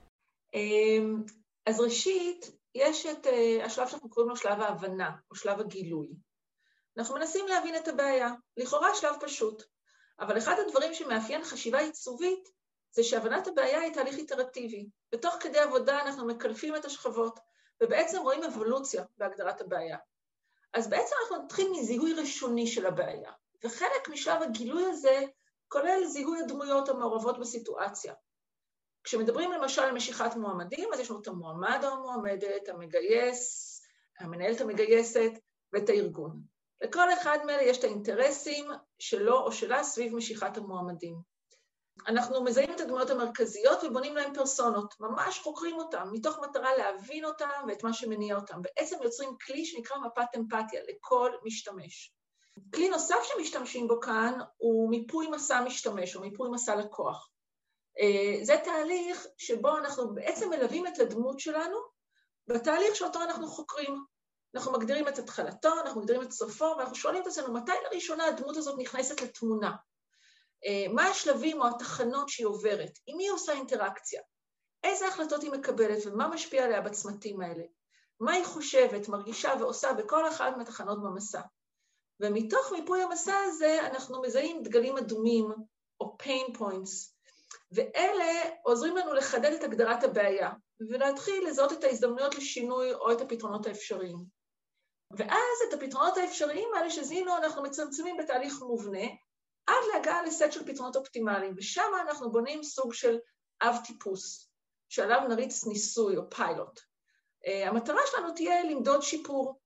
אמ, 0.54 1.22
אז 1.66 1.80
ראשית, 1.80 2.50
יש 2.74 3.06
את 3.06 3.26
אה, 3.26 3.64
השלב 3.64 3.88
שאנחנו 3.88 4.10
קוראים 4.10 4.30
לו 4.30 4.36
שלב 4.36 4.60
ההבנה, 4.60 5.10
או 5.30 5.36
שלב 5.36 5.60
הגילוי. 5.60 6.08
אנחנו 6.98 7.14
מנסים 7.14 7.46
להבין 7.48 7.76
את 7.76 7.88
הבעיה, 7.88 8.28
לכאורה 8.56 8.94
שלב 8.94 9.14
פשוט, 9.20 9.62
אבל 10.20 10.38
אחד 10.38 10.54
הדברים 10.66 10.94
שמאפיין 10.94 11.44
חשיבה 11.44 11.78
עיצובית 11.78 12.48
זה 12.92 13.04
שהבנת 13.04 13.46
הבעיה 13.46 13.80
היא 13.80 13.94
תהליך 13.94 14.16
איטרטיבי. 14.16 14.88
בתוך 15.12 15.34
כדי 15.40 15.58
עבודה 15.58 16.00
אנחנו 16.00 16.26
מקלפים 16.26 16.76
את 16.76 16.84
השכבות, 16.84 17.40
ובעצם 17.82 18.22
רואים 18.22 18.44
אבולוציה 18.44 19.04
בהגדרת 19.18 19.60
הבעיה. 19.60 19.98
אז 20.74 20.88
בעצם 20.88 21.14
אנחנו 21.22 21.44
נתחיל 21.44 21.70
מזיהוי 21.70 22.12
ראשוני 22.12 22.66
של 22.66 22.86
הבעיה. 22.86 23.32
וחלק 23.64 24.08
משלב 24.08 24.42
הגילוי 24.42 24.84
הזה 24.86 25.20
כולל 25.68 26.04
זיהוי 26.06 26.40
הדמויות 26.40 26.88
המעורבות 26.88 27.38
בסיטואציה. 27.38 28.14
כשמדברים 29.04 29.52
למשל 29.52 29.82
על 29.82 29.92
משיכת 29.92 30.36
מועמדים, 30.36 30.88
אז 30.92 31.00
יש 31.00 31.10
לנו 31.10 31.20
את 31.20 31.26
המועמד 31.26 31.80
או 31.82 31.88
המועמדת, 31.88 32.68
המגייס, 32.68 33.80
המנהלת 34.18 34.60
המגייסת 34.60 35.30
ואת 35.72 35.88
הארגון. 35.88 36.53
לכל 36.80 37.12
אחד 37.12 37.38
מאלה 37.46 37.62
יש 37.62 37.78
את 37.78 37.84
האינטרסים 37.84 38.70
שלו 38.98 39.40
או 39.40 39.52
שלה 39.52 39.84
סביב 39.84 40.14
משיכת 40.14 40.56
המועמדים. 40.56 41.34
אנחנו 42.06 42.44
מזהים 42.44 42.70
את 42.74 42.80
הדמויות 42.80 43.10
המרכזיות 43.10 43.84
ובונים 43.84 44.16
להם 44.16 44.34
פרסונות, 44.34 44.94
ממש 45.00 45.38
חוקרים 45.38 45.76
אותם, 45.76 46.08
מתוך 46.12 46.38
מטרה 46.38 46.76
להבין 46.76 47.24
אותם 47.24 47.64
ואת 47.68 47.84
מה 47.84 47.92
שמניע 47.92 48.36
אותם. 48.36 48.62
בעצם 48.62 48.96
יוצרים 49.02 49.30
כלי 49.46 49.64
שנקרא 49.64 49.96
מפת 49.98 50.26
אמפתיה 50.36 50.80
לכל 50.88 51.30
משתמש. 51.44 52.14
כלי 52.74 52.88
נוסף 52.88 53.16
שמשתמשים 53.22 53.88
בו 53.88 54.00
כאן 54.00 54.38
הוא 54.56 54.90
מיפוי 54.90 55.28
מסע 55.28 55.60
משתמש 55.60 56.16
או 56.16 56.20
מיפוי 56.20 56.50
מסע 56.50 56.76
לקוח. 56.76 57.30
אה, 58.00 58.44
זה 58.44 58.56
תהליך 58.64 59.26
שבו 59.38 59.78
אנחנו 59.78 60.14
בעצם 60.14 60.50
מלווים 60.50 60.86
את 60.86 60.98
הדמות 60.98 61.40
שלנו 61.40 61.76
בתהליך 62.46 62.96
שאותו 62.96 63.22
אנחנו 63.22 63.46
חוקרים. 63.46 64.04
אנחנו 64.54 64.72
מגדירים 64.72 65.08
את 65.08 65.18
התחלתו, 65.18 65.80
אנחנו 65.80 66.00
מגדירים 66.00 66.22
את 66.22 66.32
סופו, 66.32 66.74
ואנחנו 66.78 66.94
שואלים 66.94 67.22
את 67.22 67.26
עצמנו 67.26 67.54
מתי 67.54 67.72
לראשונה 67.84 68.24
הדמות 68.24 68.56
הזאת 68.56 68.78
נכנסת 68.78 69.20
לתמונה. 69.20 69.72
אה, 70.66 70.92
מה 70.92 71.06
השלבים 71.06 71.60
או 71.60 71.66
התחנות 71.68 72.28
שהיא 72.28 72.46
עוברת? 72.46 72.98
עם 73.06 73.16
מי 73.16 73.28
עושה 73.28 73.52
אינטראקציה? 73.52 74.22
איזה 74.84 75.08
החלטות 75.08 75.42
היא 75.42 75.50
מקבלת 75.50 76.06
ומה 76.06 76.28
משפיע 76.28 76.64
עליה 76.64 76.80
בצמתים 76.80 77.40
האלה? 77.40 77.64
מה 78.20 78.32
היא 78.32 78.44
חושבת, 78.44 79.08
מרגישה 79.08 79.52
ועושה 79.60 79.92
בכל 79.92 80.28
אחת 80.28 80.56
מהתחנות 80.56 81.02
במסע? 81.02 81.40
ומתוך 82.20 82.72
מיפוי 82.72 83.02
המסע 83.02 83.36
הזה 83.44 83.86
אנחנו 83.86 84.22
מזהים 84.22 84.62
דגלים 84.62 84.96
אדומים 84.96 85.48
או 86.00 86.16
pain 86.22 86.58
points, 86.58 87.14
ואלה 87.72 88.50
עוזרים 88.62 88.96
לנו 88.96 89.14
לחדד 89.14 89.52
את 89.52 89.64
הגדרת 89.64 90.04
הבעיה 90.04 90.50
ולהתחיל 90.90 91.48
לזהות 91.48 91.72
את 91.72 91.84
ההזדמנויות 91.84 92.34
לשינוי 92.34 92.94
או 92.94 93.12
את 93.12 93.20
הפתרונות 93.20 93.66
האפשריים. 93.66 94.43
ואז 95.10 95.58
את 95.68 95.74
הפתרונות 95.74 96.16
האפשריים 96.16 96.68
האלה 96.76 96.90
שזיהינו 96.90 97.36
אנחנו 97.36 97.62
מצמצמים 97.62 98.16
בתהליך 98.16 98.62
מובנה 98.62 99.06
עד 99.66 99.82
להגעה 99.92 100.22
לסט 100.22 100.52
של 100.52 100.66
פתרונות 100.66 100.96
אופטימליים, 100.96 101.54
ושם 101.56 101.92
אנחנו 102.06 102.32
בונים 102.32 102.62
סוג 102.62 102.94
של 102.94 103.18
אב 103.62 103.76
טיפוס, 103.84 104.50
שעליו 104.88 105.20
נריץ 105.28 105.66
ניסוי 105.66 106.16
או 106.16 106.30
פיילוט. 106.30 106.80
Uh, 106.80 107.68
המטרה 107.68 108.00
שלנו 108.10 108.34
תהיה 108.34 108.64
למדוד 108.64 109.02
שיפור, 109.02 109.60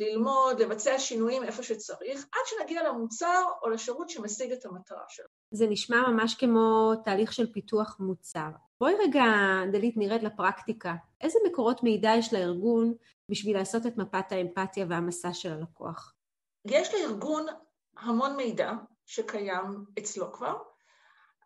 ללמוד, 0.00 0.60
לבצע 0.60 0.98
שינויים 0.98 1.44
איפה 1.44 1.62
שצריך, 1.62 2.26
עד 2.32 2.40
שנגיע 2.46 2.88
למוצר 2.88 3.44
או 3.62 3.70
לשירות 3.70 4.10
שמשיג 4.10 4.52
את 4.52 4.66
המטרה 4.66 5.04
שלו. 5.08 5.26
זה 5.50 5.66
נשמע 5.66 6.08
ממש 6.08 6.34
כמו 6.34 6.92
תהליך 7.04 7.32
של 7.32 7.52
פיתוח 7.52 7.96
מוצר. 8.00 8.48
בואי 8.80 8.94
רגע, 8.94 9.22
דלית, 9.72 9.94
נרד 9.96 10.22
לפרקטיקה. 10.22 10.94
איזה 11.20 11.38
מקורות 11.50 11.82
מידע 11.82 12.10
יש 12.18 12.32
לארגון 12.32 12.94
בשביל 13.30 13.56
לעשות 13.56 13.86
את 13.86 13.96
מפת 13.96 14.32
האמפתיה 14.32 14.86
והמסע 14.88 15.34
של 15.34 15.52
הלקוח? 15.52 16.14
יש 16.64 16.94
לארגון 16.94 17.46
המון 17.96 18.36
מידע 18.36 18.72
שקיים 19.06 19.84
אצלו 19.98 20.32
כבר, 20.32 20.56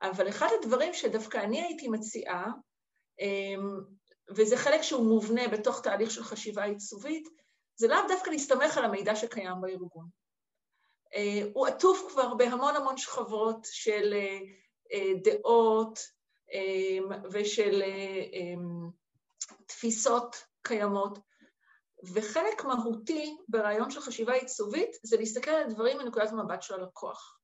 אבל 0.02 0.28
אחד 0.28 0.48
הדברים 0.60 0.94
שדווקא 0.94 1.38
אני 1.38 1.62
הייתי 1.62 1.88
מציעה, 1.88 2.52
אמ, 3.20 3.80
וזה 4.36 4.56
חלק 4.56 4.82
שהוא 4.82 5.06
מובנה 5.06 5.48
בתוך 5.48 5.82
תהליך 5.82 6.10
של 6.10 6.22
חשיבה 6.22 6.64
עיצובית, 6.64 7.28
זה 7.76 7.88
לאו 7.88 8.08
דווקא 8.08 8.30
להסתמך 8.30 8.78
על 8.78 8.84
המידע 8.84 9.16
שקיים 9.16 9.60
בארגון. 9.60 10.08
אה, 11.14 11.42
הוא 11.54 11.66
עטוף 11.66 12.12
כבר 12.12 12.34
בהמון 12.34 12.76
המון 12.76 12.96
שכבות 12.96 13.66
של 13.70 14.14
אה, 14.14 14.38
אה, 14.92 15.12
דעות 15.24 15.98
ושל 17.32 17.82
תפיסות 19.66 20.36
קיימות, 20.62 21.18
וחלק 22.02 22.64
מהותי 22.64 23.36
ברעיון 23.48 23.90
של 23.90 24.00
חשיבה 24.00 24.32
עיצובית 24.32 24.90
זה 25.02 25.16
להסתכל 25.16 25.50
על 25.50 25.62
הדברים 25.62 25.98
מנקודת 25.98 26.30
המבט 26.30 26.62
של 26.62 26.74
הלקוח. 26.74 27.38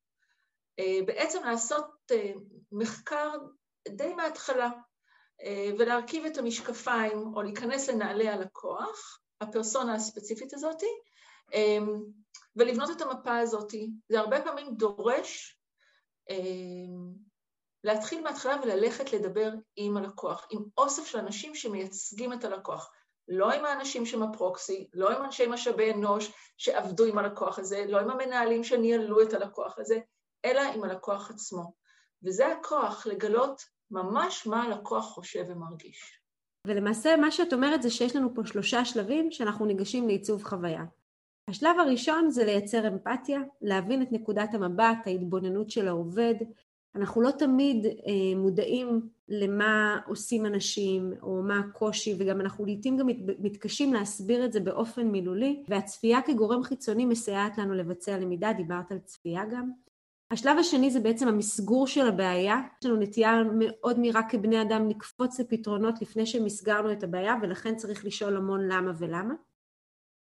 בעצם 1.06 1.44
לעשות 1.44 1.86
מחקר 2.72 3.30
די 3.88 4.14
מההתחלה 4.14 4.70
ולהרכיב 5.78 6.24
את 6.24 6.38
המשקפיים 6.38 7.34
או 7.34 7.42
להיכנס 7.42 7.88
לנעלי 7.88 8.28
הלקוח 8.28 9.20
הפרסונה 9.40 9.94
הספציפית 9.94 10.54
הזאת, 10.54 10.82
אמ, 11.54 12.02
ולבנות 12.56 12.90
את 12.90 13.00
המפה 13.00 13.38
הזאת. 13.38 13.72
זה 14.08 14.18
הרבה 14.18 14.42
פעמים 14.44 14.74
דורש 14.74 15.58
להתחיל 17.84 18.22
מההתחלה 18.22 18.56
וללכת 18.62 19.12
לדבר 19.12 19.50
עם 19.76 19.96
הלקוח, 19.96 20.46
עם 20.50 20.64
אוסף 20.78 21.06
של 21.06 21.18
אנשים 21.18 21.54
שמייצגים 21.54 22.32
את 22.32 22.44
הלקוח. 22.44 22.90
לא 23.28 23.52
עם 23.52 23.64
האנשים 23.64 24.06
שהם 24.06 24.23
הפרוקסי, 24.23 24.88
לא 24.94 25.11
עם 25.11 25.25
אנשי 25.25 25.47
משאבי 25.47 25.92
אנוש 25.92 26.32
שעבדו 26.56 27.04
עם 27.04 27.18
הלקוח 27.18 27.58
הזה, 27.58 27.85
לא 27.88 28.00
עם 28.00 28.11
המנהלים 28.11 28.64
שניהלו 28.64 29.23
את 29.23 29.32
הלקוח 29.32 29.78
הזה, 29.78 29.99
אלא 30.44 30.61
עם 30.75 30.85
הלקוח 30.85 31.30
עצמו. 31.30 31.73
וזה 32.23 32.47
הכוח, 32.47 33.06
לגלות 33.06 33.62
ממש 33.90 34.47
מה 34.47 34.62
הלקוח 34.62 35.04
חושב 35.04 35.44
ומרגיש. 35.49 36.20
ולמעשה 36.66 37.16
מה 37.16 37.30
שאת 37.30 37.52
אומרת 37.52 37.82
זה 37.82 37.90
שיש 37.90 38.16
לנו 38.16 38.35
פה 38.35 38.42
שלושה 38.44 38.85
שלבים 38.85 39.30
שאנחנו 39.30 39.66
ניגשים 39.66 40.08
לעיצוב 40.08 40.44
חוויה. 40.44 40.85
השלב 41.49 41.78
הראשון 41.78 42.30
זה 42.30 42.44
לייצר 42.44 42.88
אמפתיה, 42.88 43.40
להבין 43.62 44.02
את 44.02 44.12
נקודת 44.12 44.54
המבט, 44.54 45.06
ההתבוננות 45.06 45.70
של 45.70 45.88
העובד. 45.88 46.35
אנחנו 46.98 47.20
לא 47.20 47.30
תמיד 47.30 47.86
אה, 47.86 47.92
מודעים 48.36 49.08
למה 49.28 50.00
עושים 50.06 50.46
אנשים 50.46 51.12
או 51.22 51.42
מה 51.42 51.58
הקושי, 51.58 52.14
וגם 52.18 52.40
אנחנו 52.40 52.64
לעיתים 52.64 52.96
גם 52.96 53.06
מתקשים 53.38 53.94
להסביר 53.94 54.44
את 54.44 54.52
זה 54.52 54.60
באופן 54.60 55.08
מילולי, 55.08 55.62
והצפייה 55.68 56.22
כגורם 56.22 56.62
חיצוני 56.62 57.04
מסייעת 57.04 57.58
לנו 57.58 57.74
לבצע 57.74 58.18
למידה, 58.18 58.52
דיברת 58.52 58.92
על 58.92 58.98
צפייה 58.98 59.44
גם. 59.44 59.70
השלב 60.30 60.58
השני 60.58 60.90
זה 60.90 61.00
בעצם 61.00 61.28
המסגור 61.28 61.86
של 61.86 62.06
הבעיה. 62.08 62.60
יש 62.80 62.86
לנו 62.86 63.00
נטייה 63.00 63.42
מאוד 63.58 63.98
מהירה 63.98 64.28
כבני 64.28 64.62
אדם 64.62 64.88
לקפוץ 64.88 65.40
לפתרונות 65.40 66.02
לפני 66.02 66.26
שמסגרנו 66.26 66.92
את 66.92 67.02
הבעיה, 67.02 67.34
ולכן 67.42 67.76
צריך 67.76 68.04
לשאול 68.04 68.36
המון 68.36 68.68
למה 68.68 68.92
ולמה. 68.98 69.34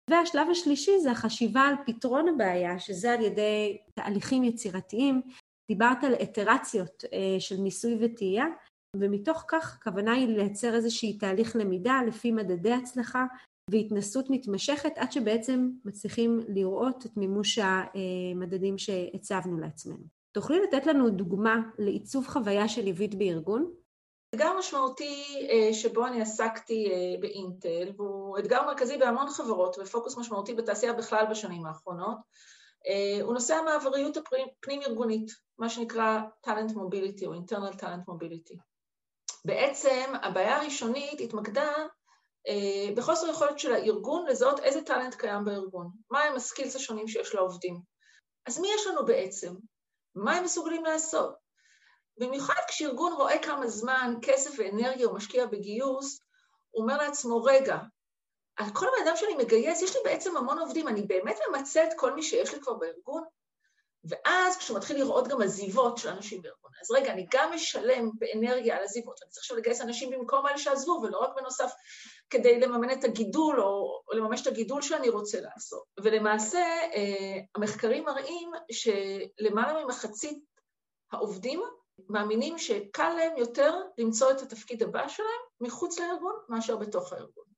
והשלב 0.10 0.48
השלישי 0.52 1.00
זה 1.00 1.12
החשיבה 1.12 1.62
על 1.62 1.76
פתרון 1.86 2.28
הבעיה, 2.28 2.80
שזה 2.80 3.14
על 3.14 3.22
ידי 3.22 3.78
תהליכים 3.94 4.44
יצירתיים. 4.44 5.22
דיברת 5.70 6.04
על 6.04 6.14
איטרציות 6.14 7.04
אה, 7.14 7.40
של 7.40 7.56
ניסוי 7.56 7.98
וטעייה, 8.02 8.46
ומתוך 8.96 9.44
כך 9.48 9.76
הכוונה 9.76 10.14
היא 10.14 10.28
לייצר 10.28 10.76
איזשהי 10.76 11.18
תהליך 11.18 11.56
למידה 11.56 12.00
לפי 12.08 12.32
מדדי 12.32 12.72
הצלחה 12.72 13.26
והתנסות 13.72 14.30
מתמשכת 14.30 14.98
עד 14.98 15.12
שבעצם 15.12 15.70
מצליחים 15.86 16.40
לראות 16.48 17.06
את 17.06 17.18
מימוש 17.18 17.60
המדדים 17.60 18.78
שהצבנו 18.78 19.58
לעצמנו. 19.58 20.04
תוכלי 20.32 20.60
לתת 20.60 20.86
לנו 20.86 21.10
דוגמה 21.10 21.56
לעיצוב 21.80 22.28
חוויה 22.28 22.68
של 22.68 22.82
ליווית 22.82 23.16
בארגון? 23.16 23.72
אתגר 24.36 24.58
משמעותי 24.60 25.48
אה, 25.50 25.74
שבו 25.74 26.08
אני 26.08 26.22
עסקתי 26.22 26.92
אה, 26.92 27.22
באינטל, 27.22 27.92
והוא 27.98 28.40
אתגר 28.40 28.66
מרכזי 28.66 28.98
בהמון 28.98 29.30
חברות 29.30 29.76
ופוקוס 29.80 30.18
משמעותי 30.18 30.54
בתעשייה 30.54 30.94
בכלל 30.94 31.26
בשנים 31.30 31.66
האחרונות, 31.66 32.18
אה, 32.18 32.24
הוא 33.22 33.34
נושא 33.34 33.56
המעבריות 33.56 34.18
הפנים-ארגונית, 34.18 35.32
מה 35.60 35.70
שנקרא 35.70 36.20
talent 36.46 36.72
mobility 36.72 37.26
או 37.26 37.34
internal 37.34 37.76
talent 37.80 38.10
mobility. 38.10 38.58
בעצם 39.46 40.14
הבעיה 40.24 40.58
הראשונית 40.58 41.22
התמקדה 41.22 41.72
אה, 42.48 42.96
בחוסר 42.96 43.28
יכולת 43.28 43.60
של 43.60 43.74
הארגון 43.74 44.26
לזהות 44.26 44.60
איזה 44.60 44.82
טאלנט 44.82 45.16
קיים 45.16 45.46
בארגון, 45.46 45.92
מהם 46.12 46.36
הסקילס 46.36 46.76
השונים 46.76 47.08
שיש 47.08 47.36
לעובדים. 47.36 47.82
אז 48.46 48.60
מי 48.60 48.68
יש 48.76 48.88
לנו 48.88 49.06
בעצם? 49.06 49.54
מה 50.16 50.36
הם 50.36 50.44
מסוגלים 50.44 50.86
לעשות? 50.86 51.36
במיוחד 52.20 52.62
כשארגון 52.68 53.14
רואה 53.14 53.44
כמה 53.44 53.68
זמן, 53.68 54.14
כסף 54.22 54.60
ואנרגיה 54.60 55.06
הוא 55.06 55.16
משקיע 55.16 55.46
בגיוס, 55.46 56.20
הוא 56.72 56.84
אומר 56.84 56.98
לעצמו, 56.98 57.44
רגע, 57.44 57.78
כל 58.74 58.86
הבן 58.88 59.08
אדם 59.08 59.16
שאני 59.16 59.36
מגייס, 59.36 59.82
יש 59.82 59.96
לי 59.96 60.02
בעצם 60.04 60.38
המון 60.38 60.60
עובדים, 60.60 60.88
אני 60.88 61.02
באמת 61.02 61.40
ממצה 61.50 61.84
את 61.84 61.90
כל 61.96 62.14
מי 62.14 62.24
שיש 62.24 62.54
לי 62.54 62.62
כבר 62.62 62.74
בארגון? 62.74 63.24
ואז 64.10 64.58
כשהוא 64.58 64.78
מתחיל 64.78 64.98
לראות 64.98 65.28
גם 65.28 65.42
עזיבות 65.42 65.98
של 65.98 66.10
אנשים 66.10 66.42
בארגון, 66.42 66.72
אז 66.82 66.92
רגע, 66.92 67.14
אני 67.14 67.28
גם 67.32 67.52
משלם 67.54 68.10
באנרגיה 68.14 68.78
על 68.78 68.84
עזיבות, 68.84 69.20
אני 69.24 69.30
צריך 69.30 69.44
עכשיו 69.44 69.58
לגייס 69.58 69.82
אנשים 69.82 70.10
במקום 70.10 70.48
אלה 70.48 70.58
שעזבו, 70.58 70.92
ולא 71.04 71.20
רק 71.20 71.30
בנוסף 71.36 71.72
כדי 72.30 72.60
לממן 72.60 72.92
את 72.92 73.04
הגידול 73.04 73.62
או, 73.62 74.02
לממש 74.12 74.42
את 74.42 74.48
הגידול 74.48 74.82
שאני 74.82 75.10
רוצה 75.10 75.42
לעשות. 75.42 75.84
ולמעשה, 76.00 76.60
אה, 76.94 77.40
המחקרים 77.56 78.06
מראים 78.06 78.52
שלמעלה 78.72 79.84
ממחצית 79.84 80.44
העובדים 81.12 81.62
מאמינים 82.10 82.58
שקל 82.58 83.14
להם 83.14 83.38
יותר 83.38 83.76
למצוא 83.98 84.32
את 84.32 84.42
התפקיד 84.42 84.84
הבא 84.84 85.08
שלהם 85.08 85.30
מחוץ 85.62 86.00
לארגון 86.00 86.36
מאשר 86.50 86.76
בתוך 86.76 87.14
הארגון. 87.14 87.57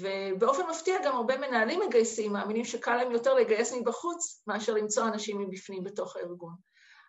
ובאופן 0.00 0.62
מפתיע 0.70 0.96
גם 1.04 1.16
הרבה 1.16 1.36
מנהלים 1.36 1.80
מגייסים 1.80 2.32
מאמינים 2.32 2.64
שקל 2.64 2.96
להם 2.96 3.12
יותר 3.12 3.34
לגייס 3.34 3.72
מבחוץ 3.72 4.42
מאשר 4.46 4.74
למצוא 4.74 5.04
אנשים 5.04 5.38
מבפנים 5.38 5.84
בתוך 5.84 6.16
הארגון. 6.16 6.54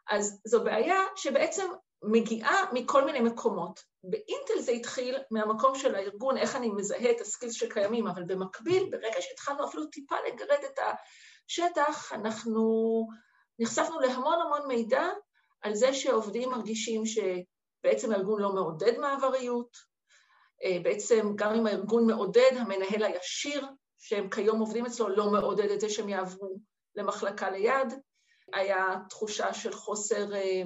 אז 0.10 0.42
זו 0.46 0.64
בעיה 0.64 1.00
שבעצם 1.16 1.72
מגיעה 2.04 2.66
מכל 2.74 3.06
מיני 3.06 3.20
מקומות. 3.20 3.80
באינטל 4.04 4.60
זה 4.60 4.72
התחיל 4.72 5.18
מהמקום 5.32 5.76
של 5.76 5.96
הארגון, 5.96 6.38
איך 6.38 6.56
אני 6.56 6.70
מזהה 6.70 7.12
את 7.12 7.22
הסקילס 7.22 7.54
שקיימים, 7.54 8.08
אבל 8.08 8.24
במקביל, 8.24 8.90
ברגע 8.92 9.22
שהתחלנו 9.22 9.66
אפילו 9.66 9.86
טיפה 9.86 10.16
לגרד 10.28 10.64
את 10.66 10.80
השטח, 11.50 12.14
אנחנו 12.14 12.64
נחשפנו 13.60 14.00
להמון 14.00 14.42
המון 14.42 14.68
מידע 14.68 15.04
על 15.62 15.76
זה 15.76 15.94
שעובדים 15.94 16.50
מרגישים 16.50 17.04
שבעצם 17.06 18.12
הארגון 18.12 18.42
לא 18.42 18.54
מעודד 18.54 18.98
מעבריות, 18.98 19.93
בעצם 20.84 21.32
גם 21.36 21.54
אם 21.54 21.68
הארגון 21.68 22.08
מעודד, 22.08 22.52
המנהל 22.58 23.04
הישיר, 23.04 23.68
שהם 24.00 24.30
כיום 24.30 24.60
עובדים 24.60 24.86
אצלו, 24.86 25.10
לא 25.10 25.32
מעודד 25.32 25.70
את 25.72 25.80
זה 25.80 25.90
שהם 25.90 26.10
יעברו 26.10 26.58
למחלקה 26.96 27.50
ליד. 27.50 27.94
היה 28.54 28.96
תחושה 29.10 29.54
של 29.54 29.74
חוסר 29.74 30.36
אה, 30.36 30.62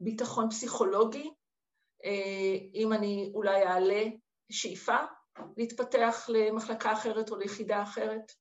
ביטחון 0.00 0.50
פסיכולוגי, 0.50 1.30
אה, 2.04 2.56
אם 2.74 2.92
אני 2.92 3.32
אולי 3.34 3.62
אעלה 3.62 4.04
שאיפה 4.50 4.96
להתפתח 5.56 6.26
למחלקה 6.28 6.92
אחרת 6.92 7.30
או 7.30 7.36
ליחידה 7.36 7.82
אחרת. 7.82 8.32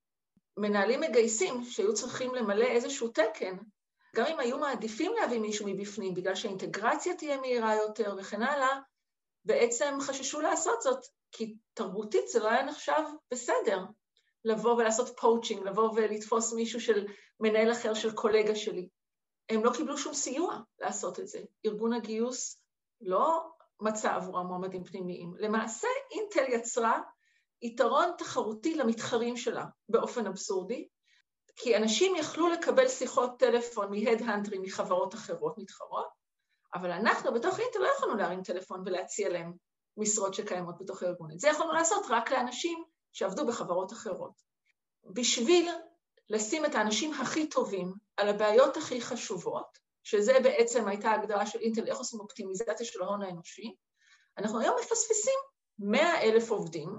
מנהלים 0.57 1.01
מגייסים 1.01 1.63
שהיו 1.63 1.93
צריכים 1.93 2.35
למלא 2.35 2.65
איזשהו 2.65 3.07
תקן, 3.07 3.57
גם 4.15 4.25
אם 4.25 4.39
היו 4.39 4.57
מעדיפים 4.57 5.11
להביא 5.21 5.39
מישהו 5.39 5.67
מבפנים 5.67 6.13
בגלל 6.13 6.35
שהאינטגרציה 6.35 7.15
תהיה 7.15 7.37
מהירה 7.37 7.75
יותר 7.75 8.15
וכן 8.17 8.41
הלאה, 8.41 8.79
בעצם 9.45 9.97
חששו 10.01 10.41
לעשות 10.41 10.81
זאת, 10.81 11.05
כי 11.31 11.55
תרבותית 11.73 12.27
זה 12.27 12.39
לא 12.39 12.49
היה 12.49 12.63
נחשב 12.63 13.01
בסדר 13.31 13.85
לבוא 14.45 14.73
ולעשות 14.73 15.19
poaching, 15.19 15.67
לבוא 15.67 15.91
ולתפוס 15.95 16.53
מישהו 16.53 16.81
של 16.81 17.07
מנהל 17.39 17.71
אחר 17.71 17.93
של 17.93 18.15
קולגה 18.15 18.55
שלי. 18.55 18.89
הם 19.49 19.65
לא 19.65 19.71
קיבלו 19.73 19.97
שום 19.97 20.13
סיוע 20.13 20.59
לעשות 20.79 21.19
את 21.19 21.27
זה. 21.27 21.39
ארגון 21.65 21.93
הגיוס 21.93 22.61
לא 23.01 23.51
מצא 23.81 24.15
עבורם 24.15 24.47
מועמדים 24.47 24.83
פנימיים. 24.83 25.33
למעשה, 25.37 25.87
אינטל 26.11 26.53
יצרה 26.53 27.01
יתרון 27.61 28.11
תחרותי 28.17 28.75
למתחרים 28.75 29.37
שלה 29.37 29.65
באופן 29.89 30.27
אבסורדי, 30.27 30.87
כי 31.55 31.77
אנשים 31.77 32.15
יכלו 32.15 32.47
לקבל 32.47 32.87
שיחות 32.87 33.39
טלפון 33.39 33.91
מהד-הנטרים 33.91 34.61
מחברות 34.61 35.13
אחרות 35.13 35.57
מתחרות, 35.57 36.18
אבל 36.73 36.91
אנחנו 36.91 37.33
בתוך 37.33 37.59
אינטל 37.59 37.79
לא 37.79 37.87
יכולנו 37.97 38.17
להרים 38.17 38.43
טלפון 38.43 38.83
ולהציע 38.85 39.29
להם 39.29 39.53
משרות 39.97 40.33
שקיימות 40.33 40.75
בתוך 40.79 41.03
הארגון. 41.03 41.31
את 41.31 41.39
זה 41.39 41.47
יכולנו 41.47 41.73
לעשות 41.73 42.05
רק 42.09 42.31
לאנשים 42.31 42.83
שעבדו 43.11 43.47
בחברות 43.47 43.93
אחרות. 43.93 44.33
בשביל 45.03 45.69
לשים 46.29 46.65
את 46.65 46.75
האנשים 46.75 47.13
הכי 47.13 47.49
טובים 47.49 47.93
על 48.17 48.29
הבעיות 48.29 48.77
הכי 48.77 49.01
חשובות, 49.01 49.77
שזה 50.03 50.33
בעצם 50.43 50.87
הייתה 50.87 51.09
ההגדרה 51.11 51.45
של 51.45 51.59
אינטל, 51.59 51.87
איך 51.87 51.97
עושים 51.97 52.19
אופטימיזציה 52.19 52.85
של 52.85 53.01
ההון 53.01 53.21
האנושי, 53.21 53.75
אנחנו 54.37 54.59
היום 54.59 54.75
מפספסים 54.79 55.39
100 55.79 56.21
אלף 56.21 56.49
עובדים 56.51 56.89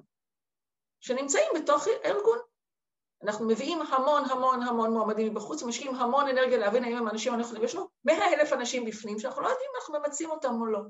שנמצאים 1.00 1.48
בתוך 1.62 1.86
ארגון. 2.04 2.38
אנחנו 3.22 3.46
מביאים 3.46 3.82
המון 3.82 4.24
המון 4.30 4.62
המון 4.62 4.92
מועמדים 4.92 5.30
מבחוץ, 5.30 5.62
משקיעים 5.62 5.94
המון 5.94 6.28
אנרגיה 6.28 6.58
להבין 6.58 6.84
האם 6.84 6.96
הם 6.96 7.08
אנשים 7.08 7.34
הנכונים, 7.34 7.64
יש 7.64 7.74
לנו 7.74 7.88
מאה 8.04 8.32
אלף 8.32 8.52
אנשים 8.52 8.84
בפנים 8.84 9.18
שאנחנו 9.18 9.42
לא 9.42 9.48
יודעים 9.48 9.70
אם 9.70 9.76
אנחנו 9.80 9.98
ממצים 9.98 10.30
אותם 10.30 10.54
או 10.60 10.66
לא. 10.66 10.80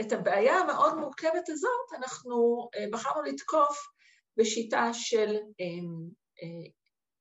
את 0.00 0.12
הבעיה 0.12 0.58
המאוד 0.58 0.94
מורכבת 0.94 1.48
הזאת 1.48 1.98
אנחנו 1.98 2.68
אה, 2.74 2.84
בחרנו 2.92 3.22
לתקוף 3.22 3.86
בשיטה 4.36 4.90
של 4.92 5.36
אה, 5.60 5.64
אה, 6.42 6.70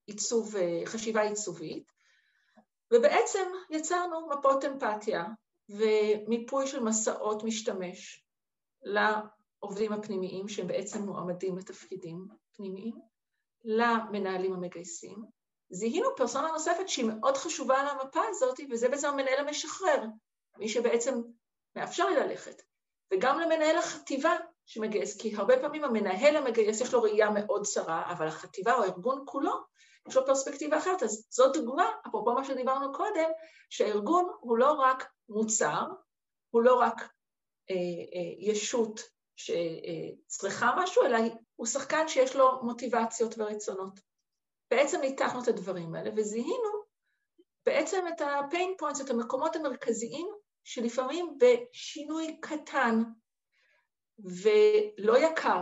עיצוב, 0.07 0.55
חשיבה 0.85 1.21
עיצובית, 1.21 1.91
ובעצם 2.93 3.47
יצרנו 3.69 4.27
מפות 4.29 4.65
אמפתיה 4.65 5.25
ומיפוי 5.69 6.67
של 6.67 6.83
מסעות 6.83 7.43
משתמש 7.43 8.25
לעובדים 8.83 9.93
הפנימיים 9.93 10.47
שהם 10.47 10.67
בעצם 10.67 11.01
מועמדים 11.01 11.57
לתפקידים 11.57 12.27
פנימיים, 12.55 12.95
למנהלים 13.65 14.53
המגייסים. 14.53 15.25
זיהינו 15.69 16.09
פרסונה 16.15 16.51
נוספת 16.51 16.89
שהיא 16.89 17.05
מאוד 17.05 17.37
חשובה 17.37 17.79
על 17.79 17.87
המפה 17.87 18.21
הזאת, 18.29 18.59
וזה 18.71 18.89
בעצם 18.89 19.07
המנהל 19.07 19.47
המשחרר, 19.47 20.03
מי 20.57 20.69
שבעצם 20.69 21.21
מאפשר 21.75 22.09
לי 22.09 22.15
ללכת. 22.15 22.61
וגם 23.13 23.39
למנהל 23.39 23.77
החטיבה 23.77 24.35
שמגייס, 24.65 25.21
כי 25.21 25.35
הרבה 25.35 25.59
פעמים 25.59 25.83
המנהל 25.83 26.35
המגייס 26.35 26.81
יש 26.81 26.93
לו 26.93 27.01
ראייה 27.01 27.29
מאוד 27.29 27.65
צרה, 27.65 28.11
אבל 28.11 28.27
החטיבה 28.27 28.73
או 28.73 28.83
הארגון 28.83 29.23
כולו, 29.25 29.53
יש 30.07 30.15
לו 30.15 30.25
פרספקטיבה 30.25 30.77
אחרת. 30.77 31.03
אז 31.03 31.27
זאת 31.29 31.57
דוגמה, 31.57 31.91
אפרופו 32.07 32.33
מה 32.33 32.45
שדיברנו 32.45 32.93
קודם, 32.93 33.29
שהארגון 33.69 34.29
הוא 34.39 34.57
לא 34.57 34.71
רק 34.71 35.05
מוצר, 35.29 35.83
הוא 36.49 36.61
לא 36.61 36.79
רק 36.79 37.01
אה, 37.69 37.75
אה, 38.15 38.51
ישות 38.51 39.01
שצריכה 39.35 40.75
משהו, 40.77 41.05
אלא 41.05 41.17
הוא 41.55 41.67
שחקן 41.67 42.07
שיש 42.07 42.35
לו 42.35 42.63
מוטיבציות 42.63 43.35
ורצונות. 43.37 43.99
בעצם 44.71 45.01
ניתחנו 45.01 45.43
את 45.43 45.47
הדברים 45.47 45.95
האלה 45.95 46.09
וזיהינו 46.15 46.85
בעצם 47.65 48.05
את 48.07 48.21
ה-pain 48.21 48.83
points, 48.83 49.05
את 49.05 49.09
המקומות 49.09 49.55
המרכזיים, 49.55 50.27
שלפעמים 50.63 51.37
בשינוי 51.39 52.39
קטן 52.41 53.03
ולא 54.19 55.17
יקר, 55.17 55.61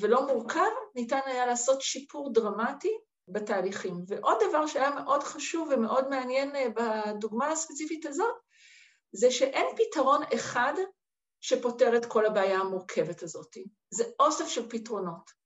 ולא 0.00 0.26
מורכב, 0.26 0.70
ניתן 0.94 1.20
היה 1.26 1.46
לעשות 1.46 1.82
שיפור 1.82 2.32
דרמטי 2.32 2.98
בתהליכים. 3.28 3.94
ועוד 4.08 4.36
דבר 4.48 4.66
שהיה 4.66 4.90
מאוד 4.90 5.22
חשוב 5.22 5.68
ומאוד 5.72 6.08
מעניין 6.08 6.52
בדוגמה 6.74 7.48
הספציפית 7.48 8.06
הזאת, 8.06 8.34
זה 9.12 9.30
שאין 9.30 9.66
פתרון 9.76 10.22
אחד 10.34 10.74
שפותר 11.40 11.96
את 11.96 12.06
כל 12.06 12.26
הבעיה 12.26 12.58
המורכבת 12.58 13.22
הזאת. 13.22 13.56
זה 13.90 14.04
אוסף 14.20 14.48
של 14.48 14.70
פתרונות. 14.70 15.38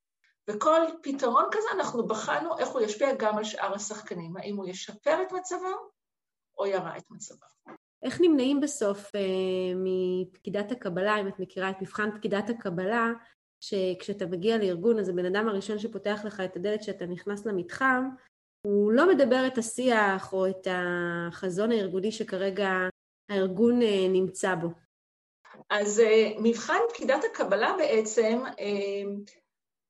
וכל 0.51 0.81
פתרון 1.03 1.45
כזה 1.53 1.69
אנחנו 1.75 2.07
בחנו 2.07 2.59
איך 2.59 2.69
הוא 2.69 2.81
ישפיע 2.81 3.15
גם 3.19 3.39
על 3.39 3.45
שאר 3.45 3.75
השחקנים, 3.75 4.37
האם 4.37 4.57
הוא 4.57 4.67
ישפר 4.69 5.23
את 5.23 5.33
מצבם 5.33 5.79
או 6.59 6.67
ירע 6.67 6.97
את 6.97 7.11
מצבם. 7.11 7.75
איך 8.03 8.21
נמנעים 8.21 8.61
בסוף 8.61 9.15
אה, 9.15 9.21
מפקידת 9.77 10.73
הקבלה, 10.73 11.21
אם 11.21 11.29
את 11.29 11.39
מכירה 11.39 11.71
את 11.71 11.83
מבחן 11.83 12.11
פקידת 12.19 12.51
הקבלה, 12.51 13.13
שכשאתה 13.61 14.27
מגיע 14.27 14.59
לארגון, 14.59 14.99
אז 14.99 15.09
הבן 15.09 15.27
אדם 15.27 15.49
הראשון 15.49 15.79
שפותח 15.79 16.21
לך 16.25 16.41
את 16.41 16.57
הדלת 16.57 16.81
כשאתה 16.81 17.07
נכנס 17.07 17.47
למתחם, 17.47 18.09
הוא 18.67 18.93
לא 18.93 19.09
מדבר 19.09 19.47
את 19.47 19.59
השיח 19.59 20.33
או 20.33 20.47
את 20.47 20.67
החזון 20.71 21.73
הארגוני 21.73 22.13
שכרגע 22.13 22.71
הארגון 23.31 23.83
אה, 23.83 24.07
נמצא 24.09 24.55
בו. 24.55 24.69
אז 25.71 26.01
אה, 26.01 26.33
מבחן 26.39 26.79
פקידת 26.91 27.25
הקבלה 27.25 27.75
בעצם 27.79 28.43
אה, 28.59 29.03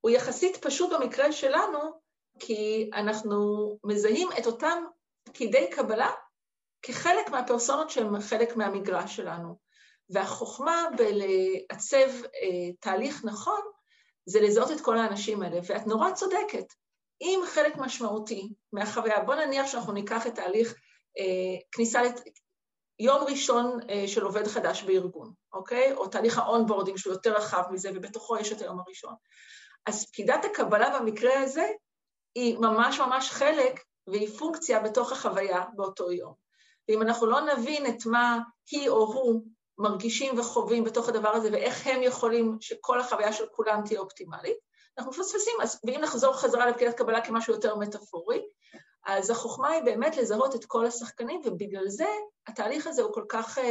הוא 0.00 0.10
יחסית 0.10 0.56
פשוט 0.56 0.92
במקרה 0.92 1.32
שלנו, 1.32 1.78
כי 2.38 2.90
אנחנו 2.94 3.38
מזהים 3.84 4.28
את 4.38 4.46
אותם 4.46 4.84
פקידי 5.24 5.70
קבלה 5.70 6.10
כחלק 6.82 7.30
מהפרסונות 7.30 7.90
שהם 7.90 8.20
חלק 8.20 8.56
מהמגרש 8.56 9.16
שלנו. 9.16 9.56
והחוכמה 10.10 10.84
בלעצב 10.96 12.24
אה, 12.24 12.72
תהליך 12.80 13.24
נכון 13.24 13.60
זה 14.26 14.40
לזהות 14.40 14.70
את 14.70 14.80
כל 14.80 14.98
האנשים 14.98 15.42
האלה, 15.42 15.60
ואת 15.66 15.86
נורא 15.86 16.10
צודקת. 16.10 16.66
אם 17.20 17.40
חלק 17.46 17.76
משמעותי 17.76 18.52
מהחוויה, 18.72 19.20
בוא 19.20 19.34
נניח 19.34 19.66
שאנחנו 19.66 19.92
ניקח 19.92 20.26
את 20.26 20.34
תהליך 20.34 20.74
אה, 21.18 21.60
כניסה. 21.72 22.00
יום 22.98 23.24
ראשון 23.24 23.78
אה, 23.90 24.08
של 24.08 24.24
עובד 24.24 24.46
חדש 24.46 24.82
בארגון, 24.82 25.32
אוקיי? 25.52 25.92
או 25.92 26.08
תהליך 26.08 26.38
ה 26.38 26.44
onboarding 26.44 26.98
שהוא 26.98 27.12
יותר 27.12 27.34
רחב 27.34 27.62
מזה, 27.70 27.90
ובתוכו 27.94 28.36
יש 28.36 28.52
את 28.52 28.60
היום 28.60 28.80
הראשון. 28.80 29.14
אז 29.86 30.06
פקידת 30.06 30.44
הקבלה 30.44 30.98
במקרה 30.98 31.40
הזה 31.40 31.66
היא 32.34 32.58
ממש 32.58 33.00
ממש 33.00 33.30
חלק 33.30 33.80
והיא 34.06 34.28
פונקציה 34.38 34.80
בתוך 34.80 35.12
החוויה 35.12 35.64
באותו 35.76 36.12
יום. 36.12 36.34
ואם 36.88 37.02
אנחנו 37.02 37.26
לא 37.26 37.40
נבין 37.40 37.86
את 37.86 38.06
מה 38.06 38.38
היא 38.70 38.88
או 38.88 39.12
הוא 39.12 39.42
מרגישים 39.78 40.38
וחווים 40.38 40.84
בתוך 40.84 41.08
הדבר 41.08 41.28
הזה 41.28 41.48
ואיך 41.52 41.86
הם 41.86 42.02
יכולים 42.02 42.56
שכל 42.60 43.00
החוויה 43.00 43.32
של 43.32 43.44
כולם 43.52 43.80
תהיה 43.86 44.00
אופטימלית, 44.00 44.56
אנחנו 44.98 45.10
מפספסים, 45.10 45.54
אז 45.62 45.80
ואם 45.86 46.00
נחזור 46.00 46.34
חזרה 46.34 46.66
לפקידת 46.66 46.94
קבלה 46.94 47.24
כמשהו 47.24 47.54
יותר 47.54 47.76
מטאפורי, 47.76 48.42
אז 49.06 49.30
החוכמה 49.30 49.68
היא 49.68 49.82
באמת 49.82 50.16
לזהות 50.16 50.54
את 50.54 50.64
כל 50.64 50.86
השחקנים, 50.86 51.40
ובגלל 51.44 51.88
זה 51.88 52.06
התהליך 52.46 52.86
הזה 52.86 53.02
הוא 53.02 53.12
כל 53.12 53.24
כך 53.28 53.58
uh, 53.58 53.62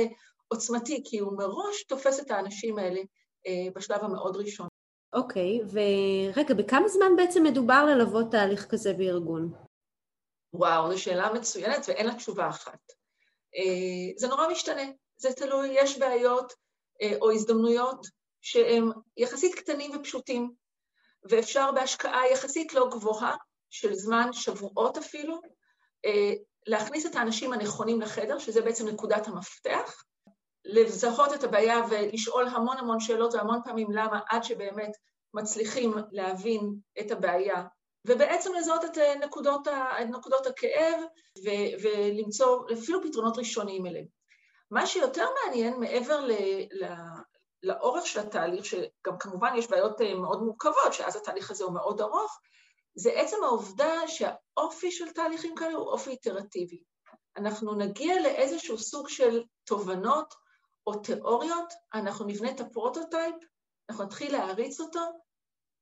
עוצמתי, 0.47 1.03
כי 1.05 1.19
הוא 1.19 1.37
מראש 1.37 1.83
תופס 1.83 2.19
את 2.19 2.31
האנשים 2.31 2.79
האלה 2.79 3.01
uh, 3.01 3.73
בשלב 3.75 4.03
המאוד 4.03 4.37
ראשון. 4.37 4.67
אוקיי, 5.13 5.59
okay, 5.59 5.63
ורגע, 5.71 6.53
בכמה 6.53 6.87
זמן 6.87 7.15
בעצם 7.17 7.43
מדובר 7.43 7.85
ללוות 7.85 8.31
תהליך 8.31 8.67
כזה 8.69 8.93
בארגון? 8.93 9.53
וואו, 10.53 10.91
זו 10.91 11.01
שאלה 11.01 11.33
מצוינת 11.33 11.85
ואין 11.87 12.07
לה 12.07 12.15
תשובה 12.15 12.49
אחת. 12.49 12.79
Uh, 13.55 14.13
זה 14.17 14.27
נורא 14.27 14.47
משתנה, 14.51 14.85
זה 15.17 15.33
תלוי, 15.33 15.69
יש 15.71 15.99
בעיות 15.99 16.51
uh, 16.51 17.15
או 17.21 17.31
הזדמנויות 17.31 18.07
שהם 18.41 18.91
יחסית 19.17 19.55
קטנים 19.55 19.91
ופשוטים, 19.95 20.51
ואפשר 21.29 21.71
בהשקעה 21.71 22.31
יחסית 22.31 22.73
לא 22.73 22.89
גבוהה 22.91 23.35
של 23.71 23.93
זמן, 23.93 24.33
שבועות 24.33 24.97
אפילו, 24.97 25.41
אה, 26.05 26.33
להכניס 26.67 27.05
את 27.05 27.15
האנשים 27.15 27.53
הנכונים 27.53 28.01
לחדר, 28.01 28.39
שזה 28.39 28.61
בעצם 28.61 28.87
נקודת 28.87 29.27
המפתח, 29.27 30.03
לזהות 30.65 31.33
את 31.33 31.43
הבעיה 31.43 31.81
ולשאול 31.89 32.47
המון 32.47 32.77
המון 32.77 32.99
שאלות 32.99 33.33
והמון 33.33 33.59
פעמים 33.65 33.91
למה, 33.91 34.19
עד 34.29 34.43
שבאמת 34.43 34.91
מצליחים 35.33 35.93
להבין 36.11 36.75
את 36.99 37.11
הבעיה, 37.11 37.63
ובעצם 38.07 38.53
לזהות 38.53 38.85
את 38.85 38.97
אה, 38.97 39.15
נקודות, 39.15 39.67
את 39.67 40.07
נקודות 40.09 40.47
הכאב 40.47 40.99
ו- 41.45 41.81
ולמצוא 41.83 42.63
אפילו 42.73 43.03
פתרונות 43.03 43.37
ראשוניים 43.37 43.85
אליהם. 43.85 44.05
מה 44.71 44.87
שיותר 44.87 45.25
מעניין, 45.45 45.79
מעבר 45.79 46.19
ל- 46.19 46.83
ל- 46.83 46.95
לאורך 47.63 48.07
של 48.07 48.19
התהליך, 48.19 48.65
שגם 48.65 49.17
כמובן 49.19 49.53
יש 49.57 49.67
בעיות 49.69 50.01
אה, 50.01 50.15
מאוד 50.15 50.41
מורכבות, 50.43 50.93
שאז 50.93 51.15
התהליך 51.15 51.51
הזה 51.51 51.63
הוא 51.63 51.73
מאוד 51.73 52.01
ארוך, 52.01 52.39
זה 52.95 53.11
עצם 53.11 53.37
העובדה 53.43 54.07
שהאופי 54.07 54.91
של 54.91 55.11
תהליכים 55.11 55.55
כאלה 55.55 55.73
הוא 55.73 55.87
אופי 55.87 56.09
איטרטיבי. 56.09 56.83
אנחנו 57.37 57.75
נגיע 57.75 58.21
לאיזשהו 58.21 58.77
סוג 58.77 59.09
של 59.09 59.43
תובנות 59.63 60.33
או 60.87 60.95
תיאוריות, 60.95 61.73
אנחנו 61.93 62.25
נבנה 62.25 62.51
את 62.51 62.59
הפרוטוטייפ, 62.59 63.35
אנחנו 63.89 64.03
נתחיל 64.03 64.31
להריץ 64.31 64.79
אותו, 64.79 64.99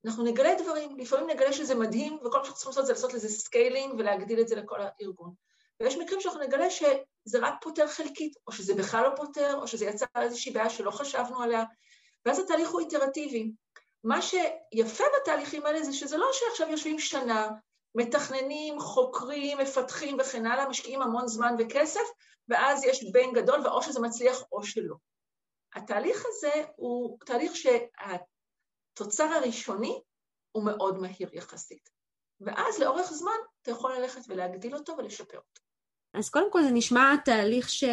אנחנו 0.06 0.24
נגלה 0.24 0.54
דברים, 0.54 0.96
לפעמים 0.98 1.30
נגלה 1.30 1.52
שזה 1.52 1.74
מדהים, 1.74 2.14
וכל 2.14 2.38
מה 2.38 2.44
שאנחנו 2.44 2.54
צריכים 2.54 2.70
לעשות 2.70 2.86
זה 2.86 2.92
לעשות 2.92 3.14
לזה 3.14 3.28
scaling 3.28 3.94
ולהגדיל 3.98 4.40
את 4.40 4.48
זה 4.48 4.56
לכל 4.56 4.80
הארגון. 4.80 5.34
ויש 5.80 5.96
מקרים 5.96 6.20
שאנחנו 6.20 6.40
נגלה 6.40 6.70
שזה 6.70 7.38
רק 7.40 7.54
פותר 7.62 7.86
חלקית, 7.86 8.32
או 8.46 8.52
שזה 8.52 8.74
בכלל 8.74 9.02
לא 9.02 9.16
פותר, 9.16 9.58
או 9.60 9.66
שזה 9.66 9.84
יצר 9.84 10.06
איזושהי 10.16 10.52
בעיה 10.52 10.70
שלא 10.70 10.90
חשבנו 10.90 11.42
עליה, 11.42 11.64
ואז 12.26 12.38
התהליך 12.38 12.70
הוא 12.70 12.80
איטרטיבי. 12.80 13.52
מה 14.04 14.22
שיפה 14.22 15.04
בתהליכים 15.20 15.66
האלה 15.66 15.82
זה 15.82 15.92
שזה 15.92 16.16
לא 16.16 16.30
שעכשיו 16.32 16.68
יושבים 16.70 16.98
שנה, 16.98 17.48
מתכננים, 17.94 18.80
חוקרים, 18.80 19.58
מפתחים 19.58 20.16
וכן 20.20 20.46
הלאה, 20.46 20.68
משקיעים 20.68 21.02
המון 21.02 21.28
זמן 21.28 21.54
וכסף, 21.58 22.00
ואז 22.48 22.84
יש 22.84 23.04
בין 23.12 23.32
גדול, 23.32 23.60
ואו 23.66 23.82
שזה 23.82 24.00
מצליח 24.00 24.42
או 24.52 24.62
שלא. 24.62 24.96
התהליך 25.74 26.24
הזה 26.26 26.64
הוא 26.76 27.18
תהליך 27.26 27.52
שהתוצר 27.56 29.24
הראשוני 29.24 30.00
הוא 30.52 30.64
מאוד 30.64 30.98
מהיר 30.98 31.28
יחסית. 31.32 31.90
ואז 32.40 32.80
לאורך 32.80 33.12
זמן 33.12 33.36
אתה 33.62 33.70
יכול 33.70 33.94
ללכת 33.94 34.20
ולהגדיל 34.28 34.74
אותו 34.74 34.94
ולשפר 34.98 35.36
אותו. 35.36 35.60
אז 36.14 36.30
קודם 36.30 36.52
כל 36.52 36.62
זה 36.62 36.70
נשמע 36.70 37.16
תהליך 37.24 37.68
ש... 37.68 37.84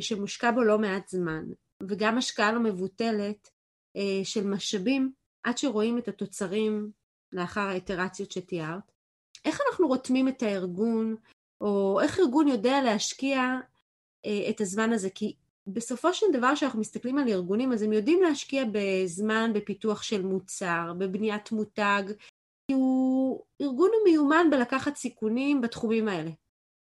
שמושקע 0.00 0.50
בו 0.50 0.62
לא 0.62 0.78
מעט 0.78 1.08
זמן, 1.08 1.44
וגם 1.88 2.18
השקעה 2.18 2.52
לא 2.52 2.60
מבוטלת 2.60 3.50
אה, 3.96 4.24
של 4.24 4.46
משאבים 4.46 5.12
עד 5.48 5.58
שרואים 5.58 5.98
את 5.98 6.08
התוצרים 6.08 6.90
לאחר 7.32 7.60
האיטרציות 7.60 8.32
שתיארת. 8.32 8.92
איך 9.44 9.60
אנחנו 9.68 9.88
רותמים 9.88 10.28
את 10.28 10.42
הארגון, 10.42 11.16
או 11.60 12.00
איך 12.02 12.18
ארגון 12.18 12.48
יודע 12.48 12.82
להשקיע 12.82 13.38
אה, 14.26 14.50
את 14.50 14.60
הזמן 14.60 14.92
הזה? 14.92 15.10
כי 15.10 15.34
בסופו 15.66 16.14
של 16.14 16.26
דבר 16.32 16.54
כשאנחנו 16.54 16.80
מסתכלים 16.80 17.18
על 17.18 17.28
ארגונים, 17.28 17.72
אז 17.72 17.82
הם 17.82 17.92
יודעים 17.92 18.22
להשקיע 18.22 18.64
בזמן 18.72 19.52
בפיתוח 19.54 20.02
של 20.02 20.22
מוצר, 20.22 20.92
בבניית 20.98 21.52
מותג, 21.52 22.02
כי 22.66 22.74
הוא 22.74 23.44
ארגון 23.60 23.90
מיומן 24.04 24.46
בלקחת 24.50 24.96
סיכונים 24.96 25.60
בתחומים 25.60 26.08
האלה. 26.08 26.30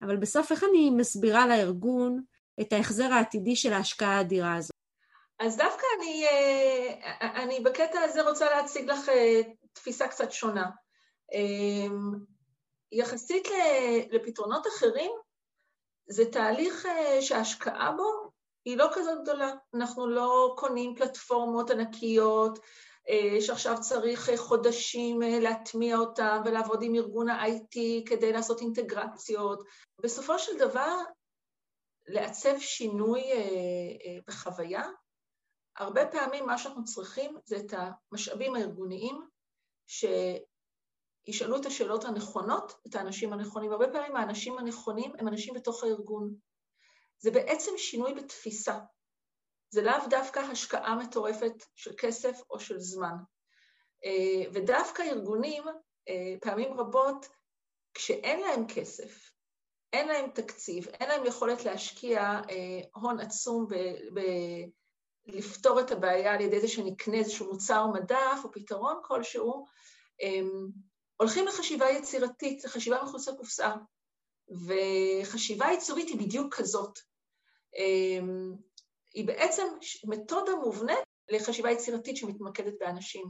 אבל 0.02 0.16
בסוף 0.16 0.52
איך 0.52 0.64
אני 0.70 0.90
מסבירה 0.90 1.46
לארגון 1.46 2.22
את 2.60 2.72
ההחזר 2.72 3.12
העתידי 3.12 3.56
של 3.56 3.72
ההשקעה 3.72 4.16
האדירה 4.16 4.56
הזאת? 4.56 4.77
אז 5.38 5.56
דווקא 5.56 5.86
אני, 5.98 6.26
אה, 6.26 7.42
אני 7.42 7.60
בקטע 7.60 8.00
הזה 8.00 8.22
רוצה 8.22 8.50
להציג 8.50 8.90
לך 8.90 9.08
אה, 9.08 9.40
תפיסה 9.72 10.08
קצת 10.08 10.32
שונה. 10.32 10.70
אה, 11.34 11.96
יחסית 12.92 13.48
לפתרונות 14.10 14.66
אחרים, 14.66 15.10
זה 16.10 16.30
תהליך 16.32 16.88
שההשקעה 17.20 17.92
בו 17.92 18.30
היא 18.64 18.76
לא 18.76 18.88
כזאת 18.94 19.18
גדולה. 19.22 19.52
אנחנו 19.74 20.08
לא 20.08 20.54
קונים 20.58 20.94
פלטפורמות 20.94 21.70
ענקיות, 21.70 22.58
שעכשיו 23.40 23.76
צריך 23.80 24.30
חודשים 24.36 25.20
להטמיע 25.22 25.96
אותם 25.96 26.42
ולעבוד 26.44 26.82
עם 26.82 26.94
ארגון 26.94 27.28
ה-IT 27.28 27.78
כדי 28.06 28.32
לעשות 28.32 28.60
אינטגרציות. 28.60 29.62
בסופו 30.00 30.38
של 30.38 30.58
דבר, 30.58 30.96
לעצב 32.06 32.58
שינוי 32.58 33.22
בחוויה 34.26 34.82
הרבה 35.78 36.06
פעמים 36.06 36.46
מה 36.46 36.58
שאנחנו 36.58 36.84
צריכים 36.84 37.38
זה 37.44 37.56
את 37.56 37.74
המשאבים 38.12 38.54
הארגוניים 38.54 39.28
שישאלו 39.86 41.56
את 41.60 41.66
השאלות 41.66 42.04
הנכונות, 42.04 42.72
את 42.86 42.94
האנשים 42.94 43.32
הנכונים. 43.32 43.72
הרבה 43.72 43.88
פעמים 43.92 44.16
האנשים 44.16 44.58
הנכונים 44.58 45.12
הם 45.18 45.28
אנשים 45.28 45.54
בתוך 45.54 45.84
הארגון. 45.84 46.34
זה 47.18 47.30
בעצם 47.30 47.70
שינוי 47.76 48.14
בתפיסה. 48.14 48.78
זה 49.70 49.82
לאו 49.82 50.08
דווקא 50.10 50.38
השקעה 50.38 50.96
מטורפת 50.96 51.64
של 51.74 51.90
כסף 51.98 52.40
או 52.50 52.60
של 52.60 52.78
זמן. 52.78 53.14
אה, 54.04 54.50
ודווקא 54.52 55.02
ארגונים, 55.02 55.64
אה, 56.08 56.34
פעמים 56.40 56.80
רבות, 56.80 57.26
כשאין 57.94 58.40
להם 58.40 58.66
כסף, 58.68 59.30
אין 59.92 60.08
להם 60.08 60.30
תקציב, 60.30 60.88
אין 60.88 61.08
להם 61.08 61.26
יכולת 61.26 61.64
להשקיע 61.64 62.20
אה, 62.20 62.80
הון 62.94 63.20
עצום 63.20 63.66
לפתור 65.28 65.80
את 65.80 65.90
הבעיה 65.90 66.34
על 66.34 66.40
ידי 66.40 66.60
זה 66.60 66.68
שנקנה 66.68 67.16
איזשהו 67.16 67.46
מוצר 67.46 67.86
מדף 67.86 68.40
או 68.44 68.52
פתרון 68.52 69.00
כלשהו, 69.02 69.66
הולכים 71.16 71.46
לחשיבה 71.46 71.90
יצירתית, 71.90 72.64
לחשיבה 72.64 73.02
מחוץ 73.02 73.28
לקופסה. 73.28 73.74
וחשיבה 74.66 75.66
ייצורית 75.66 76.08
היא 76.08 76.18
בדיוק 76.18 76.54
כזאת. 76.54 76.98
היא 79.14 79.26
בעצם 79.26 79.66
מתודה 80.04 80.52
מובנית 80.64 80.98
לחשיבה 81.28 81.70
יצירתית 81.70 82.16
שמתמקדת 82.16 82.74
באנשים. 82.80 83.24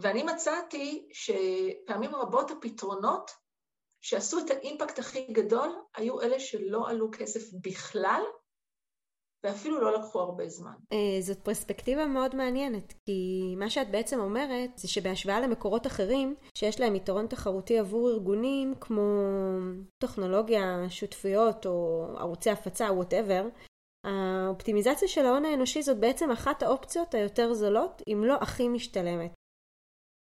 ואני 0.00 0.22
מצאתי 0.22 1.08
שפעמים 1.12 2.14
רבות 2.14 2.50
הפתרונות 2.50 3.30
שעשו 4.00 4.38
את 4.38 4.50
האימפקט 4.50 4.98
הכי 4.98 5.32
גדול 5.32 5.76
היו 5.94 6.20
אלה 6.20 6.40
שלא 6.40 6.88
עלו 6.88 7.10
כסף 7.12 7.40
בכלל, 7.64 8.22
ואפילו 9.44 9.80
לא 9.80 9.98
לקחו 9.98 10.20
הרבה 10.20 10.48
זמן. 10.48 10.72
אה, 10.92 11.20
זאת 11.20 11.38
פרספקטיבה 11.38 12.06
מאוד 12.06 12.36
מעניינת, 12.36 12.94
כי 13.06 13.54
מה 13.56 13.70
שאת 13.70 13.90
בעצם 13.90 14.20
אומרת 14.20 14.70
זה 14.76 14.88
שבהשוואה 14.88 15.40
למקורות 15.40 15.86
אחרים, 15.86 16.34
שיש 16.54 16.80
להם 16.80 16.94
יתרון 16.94 17.26
תחרותי 17.26 17.78
עבור 17.78 18.10
ארגונים 18.10 18.74
כמו 18.80 19.02
טכנולוגיה, 20.02 20.84
שותפויות 20.88 21.66
או 21.66 22.06
ערוצי 22.18 22.50
הפצה, 22.50 22.84
וואטאבר, 22.92 23.48
האופטימיזציה 24.06 25.08
של 25.08 25.26
ההון 25.26 25.44
האנושי 25.44 25.82
זאת 25.82 25.98
בעצם 25.98 26.30
אחת 26.30 26.62
האופציות 26.62 27.14
היותר 27.14 27.54
זולות, 27.54 28.02
אם 28.08 28.24
לא 28.24 28.34
הכי 28.34 28.68
משתלמת. 28.68 29.32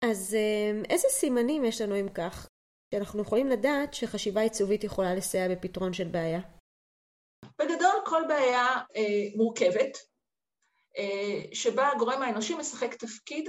אז 0.04 0.34
אה, 0.34 0.82
איזה 0.90 1.08
סימנים 1.10 1.64
יש 1.64 1.80
לנו 1.80 2.00
אם 2.00 2.08
כך, 2.08 2.48
שאנחנו 2.94 3.22
יכולים 3.22 3.48
לדעת 3.48 3.94
שחשיבה 3.94 4.40
עיצובית 4.40 4.84
יכולה 4.84 5.14
לסייע 5.14 5.48
בפתרון 5.48 5.92
של 5.92 6.08
בעיה? 6.08 6.40
כל 8.18 8.28
בעיה 8.28 8.66
אה, 8.96 9.36
מורכבת, 9.36 9.98
אה, 10.98 11.40
שבה 11.52 11.88
הגורם 11.92 12.22
האנושי 12.22 12.54
משחק 12.54 12.94
תפקיד. 12.94 13.48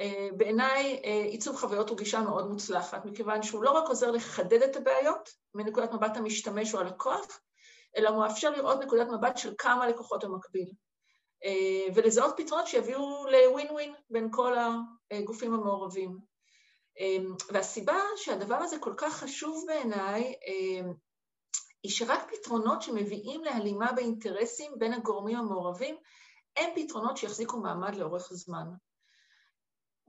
אה, 0.00 0.28
בעיניי 0.36 1.00
אה, 1.04 1.22
עיצוב 1.24 1.56
חוויות 1.56 1.88
הוא 1.88 1.98
גישה 1.98 2.20
מאוד 2.20 2.50
מוצלחת, 2.50 3.04
מכיוון 3.04 3.42
שהוא 3.42 3.62
לא 3.62 3.70
רק 3.70 3.88
עוזר 3.88 4.10
לחדד 4.10 4.62
את 4.62 4.76
הבעיות 4.76 5.30
מנקודת 5.54 5.92
מבט 5.92 6.16
המשתמש 6.16 6.74
או 6.74 6.80
הלקוח, 6.80 7.40
אלא 7.96 8.08
הוא 8.08 8.18
מאפשר 8.18 8.50
לראות 8.50 8.80
נקודת 8.80 9.06
מבט 9.08 9.36
של 9.38 9.54
כמה 9.58 9.88
לקוחות 9.88 10.24
במקביל. 10.24 10.70
אה, 11.44 11.92
ולזהות 11.94 12.34
פתרונות 12.36 12.66
שיביאו 12.66 13.24
לווין 13.24 13.70
ווין 13.70 13.94
בין 14.10 14.28
כל 14.32 14.56
הגופים 15.10 15.54
המעורבים. 15.54 16.18
אה, 17.00 17.16
והסיבה 17.48 17.98
שהדבר 18.16 18.56
הזה 18.56 18.78
כל 18.78 18.94
כך 18.96 19.16
חשוב 19.16 19.64
בעיניי, 19.66 20.22
אה, 20.22 20.90
היא 21.82 21.92
שרק 21.92 22.30
פתרונות 22.30 22.82
שמביאים 22.82 23.44
להלימה 23.44 23.92
באינטרסים 23.92 24.72
בין 24.78 24.92
הגורמים 24.92 25.36
המעורבים, 25.36 25.96
הם 26.56 26.70
פתרונות 26.74 27.16
שיחזיקו 27.16 27.56
מעמד 27.56 27.94
לאורך 27.94 28.32
זמן. 28.32 28.66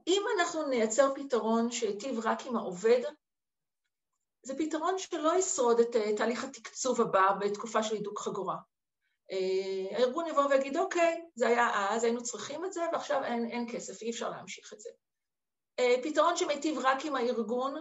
אם 0.06 0.22
אנחנו 0.38 0.68
נייצר 0.68 1.14
פתרון 1.14 1.70
שהיטיב 1.70 2.26
רק 2.26 2.46
עם 2.46 2.56
העובד, 2.56 3.00
זה 4.42 4.54
פתרון 4.58 4.98
שלא 4.98 5.38
ישרוד 5.38 5.80
את 5.80 5.96
תהליך 6.16 6.44
התקצוב 6.44 7.00
הבא 7.00 7.32
בתקופה 7.40 7.82
של 7.82 7.94
הידוק 7.94 8.18
חגורה. 8.20 8.56
אה, 9.30 9.96
הארגון 9.96 10.26
יבוא 10.26 10.44
ויגיד, 10.44 10.76
אוקיי, 10.76 11.24
זה 11.34 11.48
היה 11.48 11.90
אז, 11.90 12.04
היינו 12.04 12.22
צריכים 12.22 12.64
את 12.64 12.72
זה, 12.72 12.80
ועכשיו 12.92 13.24
אין, 13.24 13.50
אין 13.50 13.66
כסף, 13.72 14.02
אי 14.02 14.10
אפשר 14.10 14.30
להמשיך 14.30 14.72
את 14.72 14.80
זה. 14.80 14.90
אה, 15.78 15.94
פתרון 16.02 16.36
שמיטיב 16.36 16.78
רק 16.82 17.04
עם 17.04 17.16
הארגון, 17.16 17.74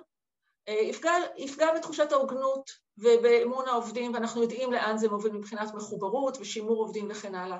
אה, 0.67 0.73
יפגע, 0.73 1.11
יפגע 1.37 1.73
בתחושת 1.75 2.11
ההוגנות 2.11 2.86
ובאמון 2.97 3.67
העובדים, 3.67 4.13
ואנחנו 4.13 4.41
יודעים 4.41 4.71
לאן 4.71 4.97
זה 4.97 5.09
מוביל 5.09 5.31
מבחינת 5.31 5.73
מחוברות 5.73 6.37
ושימור 6.37 6.77
עובדים 6.77 7.07
וכן 7.09 7.35
הלאה. 7.35 7.59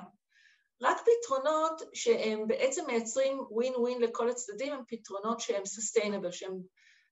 רק 0.82 0.96
פתרונות 1.00 1.82
שהם 1.92 2.48
בעצם 2.48 2.86
מייצרים 2.86 3.40
ווין 3.50 3.74
ווין 3.76 4.02
לכל 4.02 4.30
הצדדים, 4.30 4.72
הם 4.72 4.82
פתרונות 4.88 5.40
שהם 5.40 5.62
sustainable, 5.62 6.32
שהם 6.32 6.52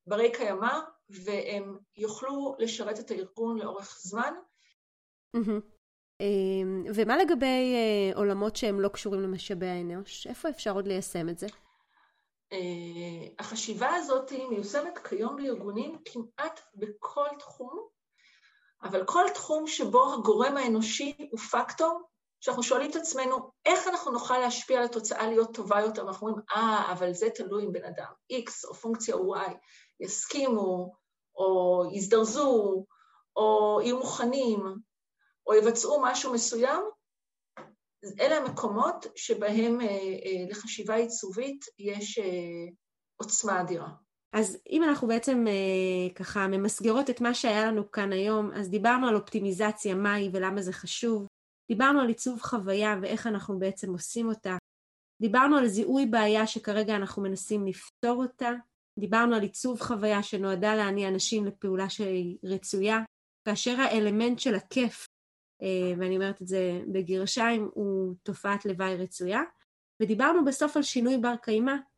ברי 0.06 0.32
קיימא, 0.32 0.78
והם 1.10 1.78
יוכלו 1.96 2.56
לשרת 2.58 3.00
את 3.00 3.10
הארגון 3.10 3.58
לאורך 3.58 3.98
זמן. 4.00 4.34
אמ, 6.20 6.84
ומה 6.94 7.16
לגבי 7.16 7.74
אה, 7.74 8.16
עולמות 8.16 8.56
שהם 8.56 8.80
לא 8.80 8.88
קשורים 8.88 9.20
למשאבי 9.20 9.66
האנוש? 9.66 10.26
איפה 10.26 10.48
אפשר 10.48 10.74
עוד 10.74 10.86
ליישם 10.86 11.28
את 11.28 11.38
זה? 11.38 11.46
אה, 12.52 13.28
החשיבה 13.38 13.94
הזאת 13.94 14.32
מיושמת 14.50 14.98
כיום 14.98 15.36
בארגונים 15.36 15.98
כמעט 16.04 16.60
בכל 16.74 17.28
תחום, 17.38 17.88
אבל 18.82 19.04
כל 19.04 19.24
תחום 19.34 19.66
שבו 19.66 20.14
הגורם 20.14 20.56
האנושי 20.56 21.16
הוא 21.30 21.40
פקטור, 21.40 22.02
שאנחנו 22.40 22.62
שואלים 22.62 22.90
את 22.90 22.96
עצמנו, 22.96 23.50
איך 23.64 23.88
אנחנו 23.88 24.12
נוכל 24.12 24.38
להשפיע 24.38 24.78
על 24.78 24.84
התוצאה 24.84 25.26
להיות 25.26 25.54
טובה 25.54 25.80
יותר, 25.80 26.04
ואנחנו 26.04 26.28
אומרים, 26.28 26.44
אה, 26.56 26.92
אבל 26.92 27.12
זה 27.12 27.28
תלוי 27.34 27.64
עם 27.64 27.72
בן 27.72 27.84
אדם, 27.84 28.12
X 28.32 28.68
או 28.68 28.74
פונקציה 28.74 29.14
Y, 29.14 29.52
יסכימו, 30.00 30.94
או 31.36 31.82
יזדרזו, 31.92 32.84
או 33.36 33.78
יהיו 33.82 33.98
מוכנים, 33.98 34.60
או 35.46 35.54
יבצעו 35.54 36.02
משהו 36.02 36.32
מסוים, 36.32 36.82
אלה 38.20 38.36
המקומות 38.36 39.06
שבהם 39.16 39.80
אה, 39.80 39.86
אה, 39.86 40.44
לחשיבה 40.48 40.94
עיצובית 40.94 41.64
יש 41.78 42.18
אה, 42.18 42.72
עוצמה 43.16 43.60
אדירה. 43.60 43.88
אז 44.38 44.58
אם 44.70 44.84
אנחנו 44.84 45.08
בעצם 45.08 45.44
ככה 46.14 46.46
ממסגרות 46.46 47.10
את 47.10 47.20
מה 47.20 47.34
שהיה 47.34 47.66
לנו 47.66 47.90
כאן 47.90 48.12
היום, 48.12 48.50
אז 48.52 48.70
דיברנו 48.70 49.08
על 49.08 49.16
אופטימיזציה, 49.16 49.94
מהי 49.94 50.30
ולמה 50.32 50.62
זה 50.62 50.72
חשוב, 50.72 51.26
דיברנו 51.68 52.00
על 52.00 52.08
עיצוב 52.08 52.40
חוויה 52.40 52.96
ואיך 53.02 53.26
אנחנו 53.26 53.58
בעצם 53.58 53.92
עושים 53.92 54.28
אותה, 54.28 54.56
דיברנו 55.22 55.56
על 55.56 55.66
זיהוי 55.66 56.06
בעיה 56.06 56.46
שכרגע 56.46 56.96
אנחנו 56.96 57.22
מנסים 57.22 57.66
לפתור 57.66 58.22
אותה, 58.22 58.50
דיברנו 58.98 59.36
על 59.36 59.42
עיצוב 59.42 59.80
חוויה 59.80 60.22
שנועדה 60.22 60.74
להניע 60.74 61.08
אנשים 61.08 61.46
לפעולה 61.46 61.88
שהיא 61.88 62.38
רצויה, 62.44 63.02
כאשר 63.48 63.80
האלמנט 63.80 64.38
של 64.38 64.54
הכיף 64.54 65.06
אה, 65.62 65.92
ואני 65.98 66.16
אומרת 66.16 66.42
את 66.42 66.46
זה 66.46 66.80
בגרשיים, 66.92 67.70
הוא 67.74 68.14
תופעת 68.22 68.66
לוואי 68.66 68.96
רצויה. 68.96 69.40
ודיברנו 70.02 70.44
בסוף 70.44 70.76
על 70.76 70.82
שינוי 70.82 71.18
בר 71.18 71.36
קיימא, 71.42 71.72
אה, 71.72 71.95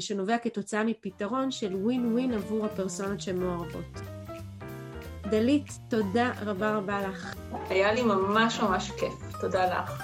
שנובע 0.00 0.38
כתוצאה 0.38 0.84
מפתרון 0.84 1.50
של 1.50 1.74
ווין 1.76 2.12
ווין 2.12 2.32
עבור 2.32 2.66
הפרסונות 2.66 3.20
שמעורבות. 3.20 4.00
דלית, 5.30 5.78
תודה 5.90 6.32
רבה 6.46 6.76
רבה 6.76 7.08
לך. 7.08 7.34
היה 7.68 7.92
לי 7.92 8.02
ממש 8.02 8.60
ממש 8.60 8.90
כיף, 8.90 9.40
תודה 9.40 9.66
לך. 9.66 10.02